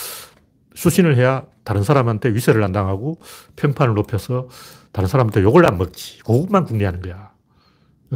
[0.74, 3.18] 수신을 해야 다른 사람한테 위세를 안 당하고
[3.56, 4.48] 평판을 높여서
[4.92, 6.18] 다른 사람한테 욕을 안 먹지.
[6.20, 7.30] 그것만 궁리하는 거야.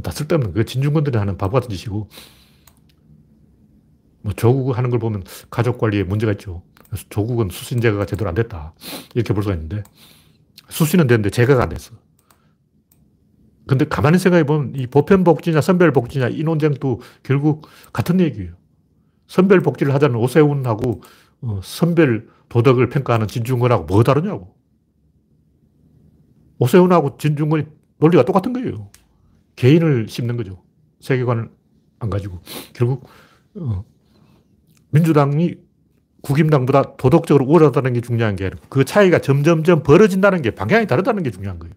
[0.02, 2.08] 다 쓸데없는 그 진중권들이 하는 바보 같은 짓이고
[4.24, 6.62] 뭐 조국 하는 걸 보면 가족 관리에 문제가 있죠.
[6.88, 8.72] 그래서 조국은 수신 제거가 제대로 안 됐다.
[9.14, 9.84] 이렇게 볼 수가 있는데
[10.70, 11.94] 수신은 됐는데 제거가 안 됐어.
[13.66, 18.54] 근데 가만히 생각해 보면 이 보편 복지냐 선별 복지냐 이 논쟁도 결국 같은 얘기예요.
[19.26, 21.02] 선별 복지를 하자는 오세훈하고
[21.42, 24.54] 어, 선별 도덕을 평가하는 진중권하고 뭐 다르냐고.
[26.58, 27.64] 오세훈하고 진중권이
[27.98, 28.90] 논리가 똑같은 거예요.
[29.56, 30.62] 개인을 씹는 거죠.
[31.00, 31.50] 세계관을
[31.98, 32.40] 안 가지고.
[32.72, 33.06] 결국
[33.56, 33.84] 어,
[34.94, 35.56] 민주당이
[36.22, 41.30] 국임당보다 도덕적으로 우월하다는 게 중요한 게 아니고 그 차이가 점점점 벌어진다는 게 방향이 다르다는 게
[41.30, 41.74] 중요한 거예요.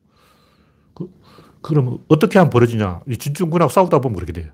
[0.94, 1.10] 그,
[1.62, 3.02] 그럼 어떻게 하면 벌어지냐?
[3.10, 4.52] 이 진중권하고 싸우다 보면 그렇게 돼요.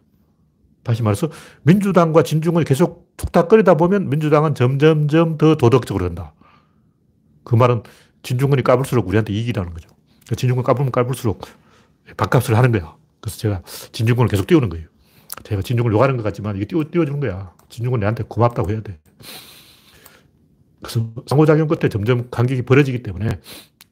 [0.81, 1.29] 다시 말해서
[1.63, 6.33] 민주당과 진중권이 계속 툭탁거리다 보면 민주당은 점점점 더 도덕적으로 된다.
[7.43, 7.83] 그 말은
[8.23, 9.89] 진중권이 까불수록 우리한테 이익이라는 거죠.
[9.89, 11.45] 그러니까 진중권 까불면 까불수록
[12.17, 12.95] 밥값을 하는 거야.
[13.19, 13.61] 그래서 제가
[13.91, 14.87] 진중권을 계속 띄우는 거예요.
[15.43, 17.53] 제가 진중권을 욕하는 것 같지만 이게 띄워, 띄워주는 거야.
[17.69, 18.99] 진중권 내한테 고맙다고 해야 돼.
[20.81, 23.39] 그래서 상호작용 끝에 점점 간격이 벌어지기 때문에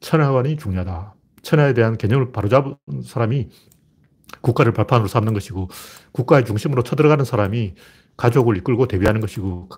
[0.00, 1.14] 천하관이 중요하다.
[1.42, 3.48] 천하에 대한 개념을 바로잡은 사람이
[4.40, 5.68] 국가를 발판으로 삼는 것이고
[6.12, 7.74] 국가의 중심으로 쳐들어가는 사람이
[8.16, 9.68] 가족을 이끌고 대비하는 것이고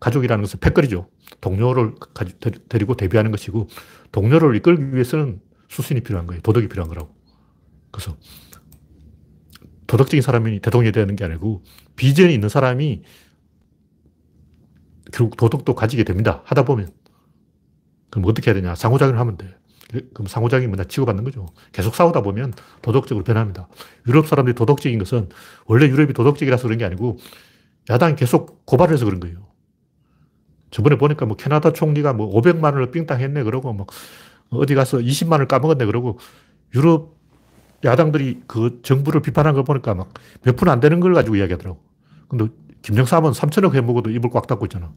[0.00, 1.08] 가족이라는 것은 패거리죠.
[1.40, 1.94] 동료를
[2.68, 3.68] 데리고 대비하는 것이고
[4.10, 6.42] 동료를 이끌기 위해서는 수신이 필요한 거예요.
[6.42, 7.14] 도덕이 필요한 거라고.
[7.90, 8.16] 그래서
[9.92, 11.62] 도덕적인 사람이 대통령이 되는 게 아니고
[11.96, 13.02] 비전이 있는 사람이
[15.12, 16.40] 결국 도덕도 가지게 됩니다.
[16.46, 16.88] 하다 보면.
[18.08, 18.74] 그럼 어떻게 해야 되냐?
[18.74, 19.54] 상호작용을 하면 돼.
[20.14, 20.84] 그럼 상호작용이 뭐냐?
[20.84, 21.46] 치고받는 거죠.
[21.72, 23.68] 계속 싸우다 보면 도덕적으로 변합니다.
[24.08, 25.28] 유럽 사람들이 도덕적인 것은
[25.66, 27.18] 원래 유럽이 도덕적이라서 그런 게 아니고
[27.90, 29.46] 야당이 계속 고발을 해서 그런 거예요.
[30.70, 33.86] 저번에 보니까 뭐 캐나다 총리가 뭐 500만 원을 삥땅 했네 그러고 뭐
[34.48, 36.18] 어디 가서 20만 원을 까먹었네 그러고
[36.74, 37.11] 유럽
[37.84, 40.10] 야당들이 그 정부를 비판한 걸 보니까 막
[40.44, 41.80] 몇 푼 안 되는 걸 가지고 이야기하더라고.
[42.28, 42.48] 근데
[42.82, 44.92] 김정삼은 3천억 해먹어도 입을 꽉 닫고 있잖아.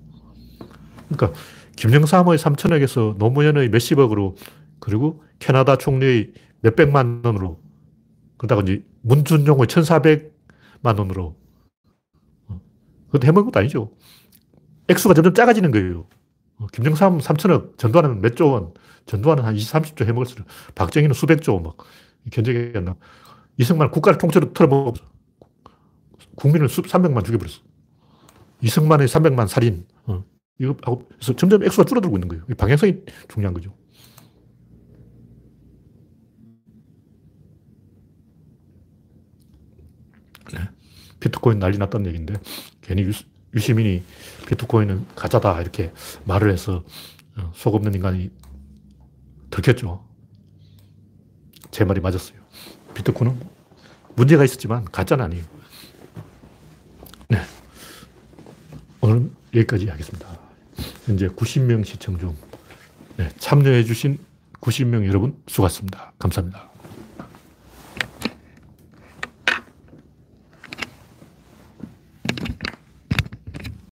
[1.10, 1.40] 그러니까
[1.76, 4.36] 김정삼의 3천억에서 노무현의 몇십억으로
[4.80, 7.60] 그리고 캐나다 총리의 몇백만 원으로
[8.38, 11.36] 그러다가 이제 문준용의 1,400만 원으로
[12.48, 12.62] 어,
[13.08, 13.92] 그것도 해먹은 것도 아니죠.
[14.88, 16.08] 액수가 점점 작아지는 거예요.
[16.58, 18.74] 어, 김정삼 3천억, 전두환은 몇조 원,
[19.06, 20.46] 전두환은 한 20, 30조 해먹었어요.
[20.76, 21.78] 박정희는 수백조 막
[22.32, 22.96] 견적이 안 나.
[23.58, 25.04] 이승만 국가를 통째로 털어먹었어.
[26.36, 27.62] 국민을 수, 300만 죽여버렸어.
[28.62, 29.86] 이승만의 300만 살인.
[30.06, 30.24] 어.
[30.60, 32.46] 이거 하고, 그래서 점점 액수가 줄어들고 있는 거예요.
[32.58, 33.74] 방향성이 중요한 거죠.
[41.26, 42.36] 비트코인 난리 났다는 얘기인데
[42.82, 43.12] 괜히 유,
[43.54, 44.04] 유시민이
[44.48, 45.92] 비트코인은 가짜다 이렇게
[46.26, 46.84] 말을 해서
[47.38, 48.30] 어, 속 없는 인간이
[49.50, 50.06] 들켰죠.
[51.76, 52.38] 제 말이 맞았어요.
[52.94, 53.38] 비트코인은
[54.16, 55.44] 문제가 있었지만 가짜는 아니에요.
[57.28, 57.42] 네.
[59.02, 60.26] 오늘 여기까지 하겠습니다.
[61.06, 62.34] 현재 90명 시청 중
[63.18, 64.20] 네, 참여해 주신
[64.62, 66.14] 90명 여러분 수고하셨습니다.
[66.18, 66.75] 감사합니다.